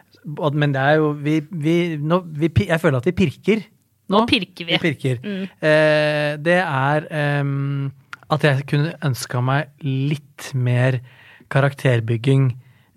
Men 0.59 0.73
det 0.75 0.81
er 0.81 0.95
jo 0.99 1.13
vi, 1.13 1.39
vi, 1.51 1.77
nå, 2.03 2.19
vi, 2.35 2.49
Jeg 2.67 2.81
føler 2.83 2.97
at 2.99 3.05
vi 3.07 3.11
pirker. 3.23 3.63
Nå 4.09 4.21
pirker 4.29 4.65
vi. 4.67 4.77
Vi 4.77 4.79
pirker. 4.83 5.19
Eh, 5.59 6.37
det 6.39 6.59
er 6.63 7.07
ehm, 7.11 7.91
at 8.31 8.43
jeg 8.47 8.65
kunne 8.69 8.93
ønska 9.07 9.41
meg 9.43 9.69
litt 9.83 10.51
mer 10.55 10.99
karakterbygging 11.51 12.49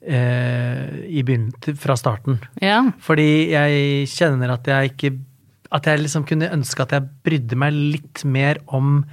eh, 0.06 0.86
i 1.06 1.22
begynn- 1.26 1.76
fra 1.78 1.96
starten. 1.98 2.38
Ja. 2.62 2.82
Fordi 3.02 3.50
jeg 3.52 4.06
kjenner 4.10 4.54
at 4.56 4.66
jeg 4.66 4.94
ikke 4.94 5.18
At 5.72 5.86
jeg 5.86 6.00
liksom 6.00 6.24
kunne 6.26 6.48
ønske 6.50 6.82
at 6.82 6.90
jeg 6.96 7.04
brydde 7.22 7.54
meg 7.54 7.72
litt 7.72 8.24
mer 8.26 8.58
om 8.66 9.04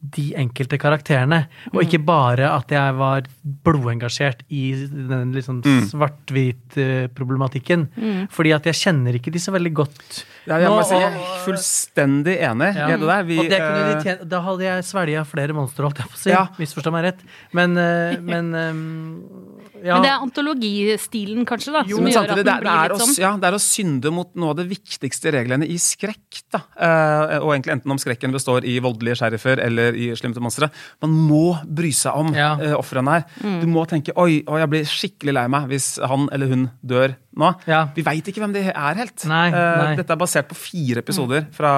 de 0.00 0.30
enkelte 0.40 0.78
karakterene. 0.80 1.42
Og 1.74 1.82
ikke 1.84 1.98
bare 2.08 2.46
at 2.56 2.70
jeg 2.72 2.94
var 2.96 3.26
blodengasjert 3.66 4.40
i 4.48 4.72
den 4.88 5.34
liksom 5.36 5.60
svart-hvit-problematikken. 5.90 7.86
Fordi 8.32 8.52
at 8.56 8.64
jeg 8.70 8.78
kjenner 8.80 9.18
ikke 9.18 9.32
de 9.34 9.42
så 9.42 9.52
veldig 9.54 9.72
godt. 9.76 10.22
Ja, 10.48 10.56
jeg, 10.62 10.70
Nå- 10.72 10.82
si, 10.88 10.94
jeg 10.96 11.12
er 11.12 11.44
fullstendig 11.44 12.36
enig 12.48 12.70
Ja. 12.76 12.88
i 12.88 12.96
det 12.96 13.06
der. 13.10 13.22
Vi, 13.28 13.38
og 13.38 13.50
det 13.52 13.60
kunne 13.60 13.84
de 13.90 14.02
tjent, 14.06 14.28
da 14.28 14.40
hadde 14.40 14.64
jeg 14.64 14.84
svelga 14.88 15.24
flere 15.28 15.52
monstre, 15.52 15.84
holdt 15.84 15.98
jeg 16.00 16.08
på 16.08 16.16
å 16.16 16.22
si. 16.24 16.30
Ja. 16.32 16.46
Misforstå 16.58 16.92
meg 16.92 17.04
rett. 17.10 17.20
Men, 17.52 17.76
eh, 17.76 18.16
men 18.32 18.54
ehm, 18.54 19.59
ja. 19.84 19.94
Men 19.96 20.02
det 20.02 20.10
er 20.10 20.24
antologistilen, 20.24 21.44
kanskje, 21.48 21.72
da. 21.74 21.82
Jo, 21.88 21.96
som 21.98 22.06
gjør 22.06 22.16
samtidig, 22.18 22.30
at 22.30 22.36
den 22.40 22.46
det, 22.50 22.56
blir 22.64 22.70
er 22.72 22.92
litt 22.94 23.02
sånn. 23.04 23.14
ja, 23.22 23.30
det 23.40 23.48
er 23.50 23.56
å 23.56 23.60
synde 23.62 24.12
mot 24.14 24.30
noe 24.36 24.50
av 24.54 24.56
det 24.60 24.66
viktigste 24.70 25.32
reglene 25.34 25.66
i 25.68 25.76
skrekk. 25.80 26.42
da. 26.52 26.60
Eh, 26.76 27.38
og 27.40 27.52
egentlig 27.54 27.74
enten 27.78 27.90
om 27.94 27.98
skrekken 28.00 28.32
består 28.34 28.64
i 28.64 28.78
voldelige 28.82 29.16
sheriffer 29.20 29.60
eller 29.62 29.94
i 29.94 30.10
slimte 30.18 30.40
monstre. 30.42 30.70
Man 31.02 31.10
må 31.28 31.44
bry 31.66 31.90
seg 31.92 32.14
om 32.14 32.34
Ja. 32.34 32.54
eh, 32.60 32.74
ofrene 32.76 33.10
her. 33.10 33.24
Du 33.60 33.66
må 33.66 33.86
tenke 33.88 34.12
oi, 34.16 34.42
oi, 34.46 34.58
jeg 34.60 34.68
blir 34.70 34.84
skikkelig 34.84 35.34
lei 35.34 35.46
meg 35.48 35.68
hvis 35.68 35.98
han 36.06 36.28
eller 36.32 36.46
hun 36.48 36.70
dør 36.84 37.16
nå. 37.36 37.52
Ja. 37.66 37.84
Vi 37.94 38.02
veit 38.02 38.26
ikke 38.26 38.40
hvem 38.42 38.52
de 38.52 38.62
er 38.72 38.94
helt. 38.98 39.24
Nei, 39.30 39.48
Eh, 39.50 39.76
nei. 39.84 39.94
Dette 39.96 40.10
er 40.12 40.18
basert 40.18 40.48
på 40.50 40.56
fire 40.58 40.98
episoder 40.98 41.46
fra 41.54 41.70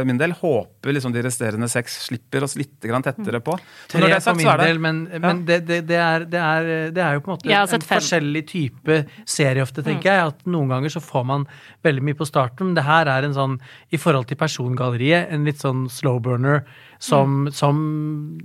eh, 0.00 0.04
min 0.08 0.16
del. 0.16 0.32
Håper 0.32 0.92
liksom 0.96 1.12
de 1.12 1.20
resterende 1.22 1.68
seks 1.68 2.06
slipper 2.06 2.42
oss 2.42 2.56
litt 2.56 2.80
tettere 2.80 3.40
på. 3.44 3.52
Men 3.58 4.02
Tre 4.02 4.10
er 4.16 4.20
for 4.20 4.34
min 4.34 4.46
så 4.46 4.56
det- 4.56 4.66
del, 4.66 4.78
men, 4.78 5.02
men 5.20 5.44
det, 5.44 5.66
det, 5.66 5.86
det, 5.86 5.96
er, 6.00 6.22
er, 6.32 6.90
det 6.90 7.02
er 7.04 7.14
jo 7.14 7.20
på 7.20 7.30
en 7.32 7.36
måte 7.36 7.74
en 7.74 7.80
forskjellig 7.80 8.46
type 8.48 9.06
serie 9.26 9.62
ofte, 9.62 9.82
Mm. 9.82 9.84
tenker 9.92 10.08
jeg. 10.12 10.26
At 10.32 10.46
noen 10.46 10.68
ganger 10.68 10.88
så 10.88 11.00
får 11.04 11.24
man 11.26 11.46
veldig 11.84 12.02
mye 12.02 12.14
på 12.16 12.26
starten. 12.26 12.66
Men 12.72 12.74
det 12.74 12.84
her 12.84 13.06
er 13.06 13.24
en 13.24 13.34
sånn, 13.34 13.58
i 13.92 13.96
forhold 14.00 14.26
til 14.28 14.36
persongalleriet, 14.40 15.28
en 15.30 15.44
litt 15.44 15.58
sånn 15.60 15.88
slow 15.90 16.18
burner 16.20 16.64
som, 16.98 17.46
Mm. 17.48 17.52
som 17.52 18.40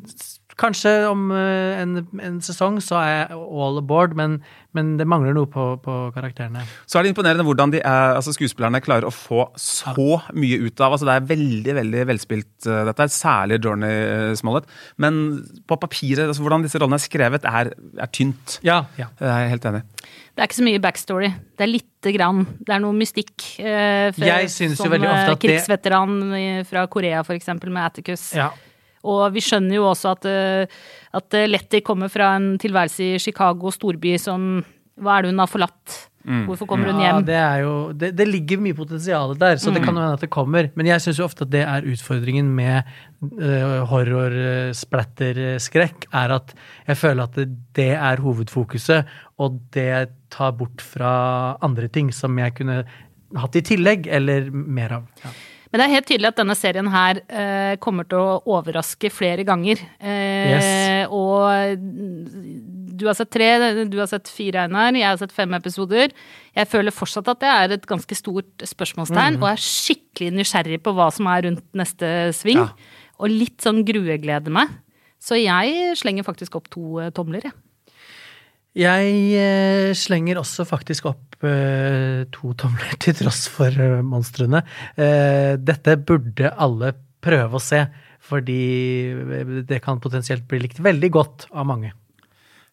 Kanskje 0.59 0.91
om 1.07 1.29
eh, 1.31 1.79
en, 1.79 2.01
en 2.19 2.39
sesong 2.43 2.81
så 2.83 2.97
er 2.99 3.11
jeg 3.13 3.37
all 3.39 3.79
aboard, 3.79 4.11
men, 4.19 4.33
men 4.75 4.89
det 4.99 5.07
mangler 5.07 5.33
noe 5.37 5.47
på, 5.49 5.65
på 5.85 5.95
karakterene. 6.15 6.65
Så 6.89 6.99
er 6.99 7.07
det 7.07 7.13
imponerende 7.13 7.45
hvordan 7.47 7.71
de 7.71 7.79
er, 7.79 8.17
altså 8.17 8.33
skuespillerne 8.35 8.81
klarer 8.83 9.07
å 9.07 9.13
få 9.15 9.45
så 9.59 10.19
mye 10.35 10.59
ut 10.65 10.83
av 10.83 10.97
altså 10.97 11.07
Det 11.07 11.15
er 11.15 11.29
veldig 11.31 11.75
veldig 11.79 12.03
velspilt, 12.11 12.51
uh, 12.67 12.81
dette, 12.89 13.07
er 13.07 13.15
særlig 13.15 13.61
Journey 13.63 14.35
Smollett. 14.39 14.67
Men 14.99 15.21
på 15.69 15.79
papiret, 15.79 16.25
altså 16.27 16.43
hvordan 16.43 16.67
disse 16.67 16.81
rollene 16.83 16.99
er 16.99 17.07
skrevet, 17.07 17.47
er, 17.47 17.71
er 18.03 18.11
tynt. 18.19 18.59
Ja, 18.65 18.81
ja. 18.99 19.07
Jeg 19.23 19.31
er 19.47 19.53
helt 19.55 19.69
enig. 19.71 19.83
Det 20.03 20.43
er 20.43 20.47
ikke 20.51 20.59
så 20.61 20.69
mye 20.69 20.79
backstory. 20.83 21.29
Det 21.59 21.65
er 21.65 21.71
lite 21.71 22.13
grann. 22.15 22.45
Det 22.63 22.71
er 22.75 22.83
noe 22.83 22.95
mystikk. 22.95 23.33
Eh, 23.59 24.09
for- 24.15 24.27
Jeg 24.27 24.51
synes 24.53 24.79
jo 24.79 24.91
veldig 24.91 25.07
ofte 25.09 25.23
eh, 25.23 25.31
at 25.31 25.39
det- 25.39 25.49
krigsveteran 25.49 26.65
fra 26.67 26.85
Korea, 26.91 27.23
for 27.27 27.35
eksempel, 27.39 27.71
med 27.71 27.87
Atticus. 27.87 28.33
ja. 28.35 28.51
Og 29.07 29.21
vi 29.35 29.41
skjønner 29.45 29.75
jo 29.79 29.85
også 29.91 30.07
at, 30.17 30.23
eh, 30.27 30.65
at 31.15 31.33
eh, 31.39 31.47
Letty 31.47 31.79
kommer 31.85 32.09
fra 32.11 32.33
en 32.35 32.57
tilværelse 32.59 33.03
i 33.15 33.19
Chicago, 33.23 33.71
storby, 33.71 34.17
som 34.19 34.63
Hva 34.99 35.17
er 35.17 35.21
det 35.23 35.29
hun 35.31 35.39
har 35.39 35.47
forlatt? 35.47 36.05
Hvorfor 36.29 36.67
kommer 36.67 36.91
hun 36.91 36.99
Ja, 36.99 37.13
hjem? 37.15 37.23
det, 37.25 37.35
er 37.39 37.59
jo, 37.63 37.91
det, 37.95 38.09
det 38.19 38.25
ligger 38.27 38.59
mye 38.61 38.75
potensial 38.75 39.31
der, 39.39 39.55
så 39.57 39.71
det 39.73 39.81
kan 39.81 39.95
jo 39.95 40.01
hende 40.03 40.13
at 40.17 40.21
det 40.21 40.29
kommer. 40.29 40.67
Men 40.75 40.85
jeg 40.85 41.01
syns 41.01 41.17
jo 41.17 41.23
ofte 41.25 41.43
at 41.47 41.51
det 41.53 41.61
er 41.63 41.81
utfordringen 41.89 42.51
med 42.53 42.83
uh, 43.39 43.85
horror-splatter-skrekk, 43.89 46.05
er 46.13 46.29
at 46.35 46.51
jeg 46.89 46.97
føler 46.99 47.23
at 47.23 47.35
det, 47.39 47.47
det 47.79 47.87
er 47.95 48.19
hovedfokuset, 48.23 49.05
og 49.39 49.59
det 49.73 50.09
tar 50.35 50.51
bort 50.59 50.81
fra 50.83 51.55
andre 51.65 51.87
ting 51.87 52.11
som 52.13 52.37
jeg 52.37 52.53
kunne 52.59 52.83
hatt 53.39 53.55
i 53.55 53.61
tillegg, 53.65 54.07
eller 54.11 54.51
mer 54.51 54.91
av. 54.99 55.03
Ja. 55.23 55.29
Men 55.69 55.79
det 55.81 55.85
er 55.85 55.93
helt 55.93 56.07
tydelig 56.09 56.27
at 56.31 56.37
denne 56.39 56.55
serien 56.57 56.87
her 56.89 57.19
eh, 57.29 57.75
kommer 57.83 58.07
til 58.09 58.17
å 58.17 58.39
overraske 58.57 59.11
flere 59.13 59.45
ganger. 59.45 59.77
Eh, 60.01 60.49
Yes. 60.49 61.09
Og 61.13 61.77
du 62.99 63.05
har 63.07 63.13
sett 63.15 63.29
tre, 63.31 63.49
du 63.85 63.97
har 63.99 64.07
sett 64.09 64.27
fire, 64.33 64.63
Einar. 64.65 64.95
Jeg 64.97 65.05
har 65.05 65.19
sett 65.21 65.31
fem 65.35 65.53
episoder. 65.53 66.09
Jeg 66.57 66.67
føler 66.71 66.91
fortsatt 66.95 67.29
at 67.31 67.39
det 67.43 67.51
er 67.53 67.75
et 67.77 67.85
ganske 67.87 68.15
stort 68.17 68.65
spørsmålstegn, 68.65 69.37
Mhm. 69.37 69.43
og 69.43 69.49
er 69.51 69.61
skikkelig 69.61 70.31
nysgjerrig 70.39 70.81
på 70.81 70.93
hva 70.95 71.11
som 71.13 71.27
er 71.27 71.43
rundt 71.47 71.63
neste 71.73 72.33
sving. 72.33 72.57
Ja. 72.57 72.69
Og 73.19 73.29
litt 73.29 73.57
sånn 73.61 73.83
gruegleder 73.85 74.49
meg. 74.49 74.69
Så 75.21 75.35
jeg 75.37 75.95
slenger 75.99 76.23
faktisk 76.23 76.55
opp 76.55 76.69
to 76.71 76.99
eh, 76.99 77.09
tomler, 77.11 77.41
jeg. 77.43 77.53
Jeg 78.77 79.13
eh, 79.33 79.91
slenger 79.97 80.37
også 80.41 80.65
faktisk 80.69 81.07
opp 81.09 81.45
eh, 81.45 82.25
to 82.33 82.53
tomler 82.59 82.97
til 83.01 83.15
tross 83.17 83.47
for 83.49 83.73
eh, 83.73 84.01
monstrene. 84.05 84.61
Eh, 84.93 85.55
dette 85.57 85.97
burde 85.97 86.51
alle 86.53 86.93
prøve 87.23 87.57
å 87.57 87.63
se, 87.63 87.81
fordi 88.29 88.59
eh, 89.15 89.55
det 89.65 89.81
kan 89.85 90.01
potensielt 90.03 90.45
bli 90.49 90.61
likt 90.67 90.83
veldig 90.85 91.11
godt 91.17 91.47
av 91.49 91.65
mange. 91.71 91.95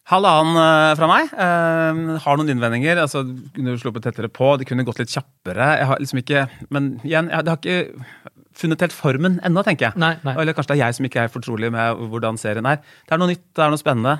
Halvannen 0.07 0.95
fra 0.95 1.07
meg. 1.09 1.33
Eh, 1.33 2.03
har 2.23 2.37
noen 2.39 2.53
innvendinger. 2.53 3.01
altså 3.01 3.25
Kunne 3.25 3.73
du 3.73 3.81
sluppet 3.81 4.05
tettere 4.05 4.29
på, 4.31 4.53
det 4.55 4.69
kunne 4.69 4.85
gått 4.87 5.01
litt 5.01 5.11
kjappere. 5.11 5.73
Jeg 5.81 5.89
har 5.89 5.99
liksom 5.99 6.21
ikke, 6.21 6.45
Men 6.69 6.93
igjen, 7.01 7.33
jeg, 7.33 7.43
det 7.43 7.51
har 7.51 7.59
ikke 7.59 8.37
funnet 8.57 8.85
helt 8.85 8.95
formen 8.95 9.35
ennå, 9.45 9.65
tenker 9.65 9.89
jeg. 9.89 9.99
Nei, 10.01 10.13
nei. 10.25 10.33
Eller 10.39 10.55
kanskje 10.55 10.73
det 10.73 10.77
er 10.79 10.85
jeg 10.85 10.97
som 10.97 11.07
ikke 11.09 11.25
er 11.25 11.33
fortrolig 11.33 11.69
med 11.73 12.07
hvordan 12.13 12.39
serien 12.41 12.69
er. 12.69 12.79
Det 13.05 13.17
er 13.17 13.21
noe 13.21 13.33
nytt, 13.33 13.43
det 13.51 13.65
er 13.65 13.73
noe 13.73 13.81
spennende. 13.81 14.15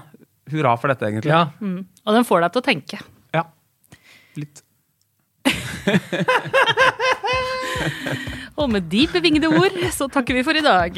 Hurra 0.51 0.75
for 0.79 0.87
dette, 0.93 1.05
egentlig. 1.09 1.31
Ja, 1.31 1.47
Og 2.07 2.13
den 2.15 2.25
får 2.27 2.41
deg 2.45 2.51
til 2.55 2.61
å 2.61 2.67
tenke. 2.67 2.97
Ja. 3.35 3.43
Litt. 4.39 4.63
Og 8.57 8.69
med 8.73 8.87
de 8.91 9.05
bevingede 9.11 9.49
ord 9.53 9.75
så 9.93 10.07
takker 10.11 10.33
vi 10.37 10.43
for 10.45 10.57
i 10.57 10.63
dag. 10.65 10.97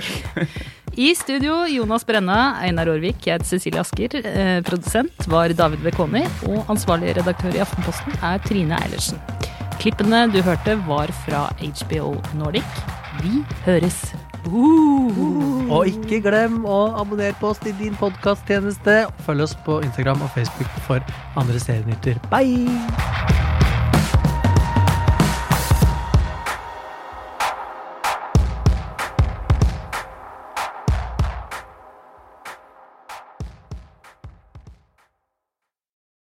I 1.00 1.12
studio 1.16 1.62
Jonas 1.70 2.06
Brenna, 2.08 2.56
Einar 2.64 2.90
Aarvik, 2.92 3.28
jeg 3.28 3.38
heter 3.38 3.48
Cecilie 3.48 3.82
Asker. 3.84 4.16
Eh, 4.20 4.60
produsent 4.68 5.28
var 5.32 5.54
David 5.56 5.84
Bekoni, 5.86 6.24
og 6.50 6.72
ansvarlig 6.72 7.14
redaktør 7.20 7.56
i 7.56 7.62
Aftenposten 7.64 8.16
er 8.26 8.42
Trine 8.48 8.80
Eilertsen. 8.80 9.20
Klippene 9.80 10.26
du 10.34 10.42
hørte 10.44 10.76
var 10.88 11.12
fra 11.26 11.46
HBO 11.60 12.16
Nordic. 12.40 12.82
Vi 13.22 13.44
høres. 13.68 14.02
Uh. 14.48 15.68
Og 15.70 15.90
ikke 15.92 16.22
glem 16.26 16.64
å 16.66 16.80
abonnere 17.00 17.36
på 17.42 17.52
oss 17.54 17.62
i 17.70 17.76
din 17.82 17.98
podkasttjeneste. 18.00 19.04
Følg 19.28 19.46
oss 19.46 19.58
på 19.66 19.82
Instagram 19.86 20.26
og 20.26 20.34
Facebook 20.38 20.82
for 20.88 21.04
andre 21.40 21.62
serienytter. 21.62 22.22
Bye! 22.34 23.09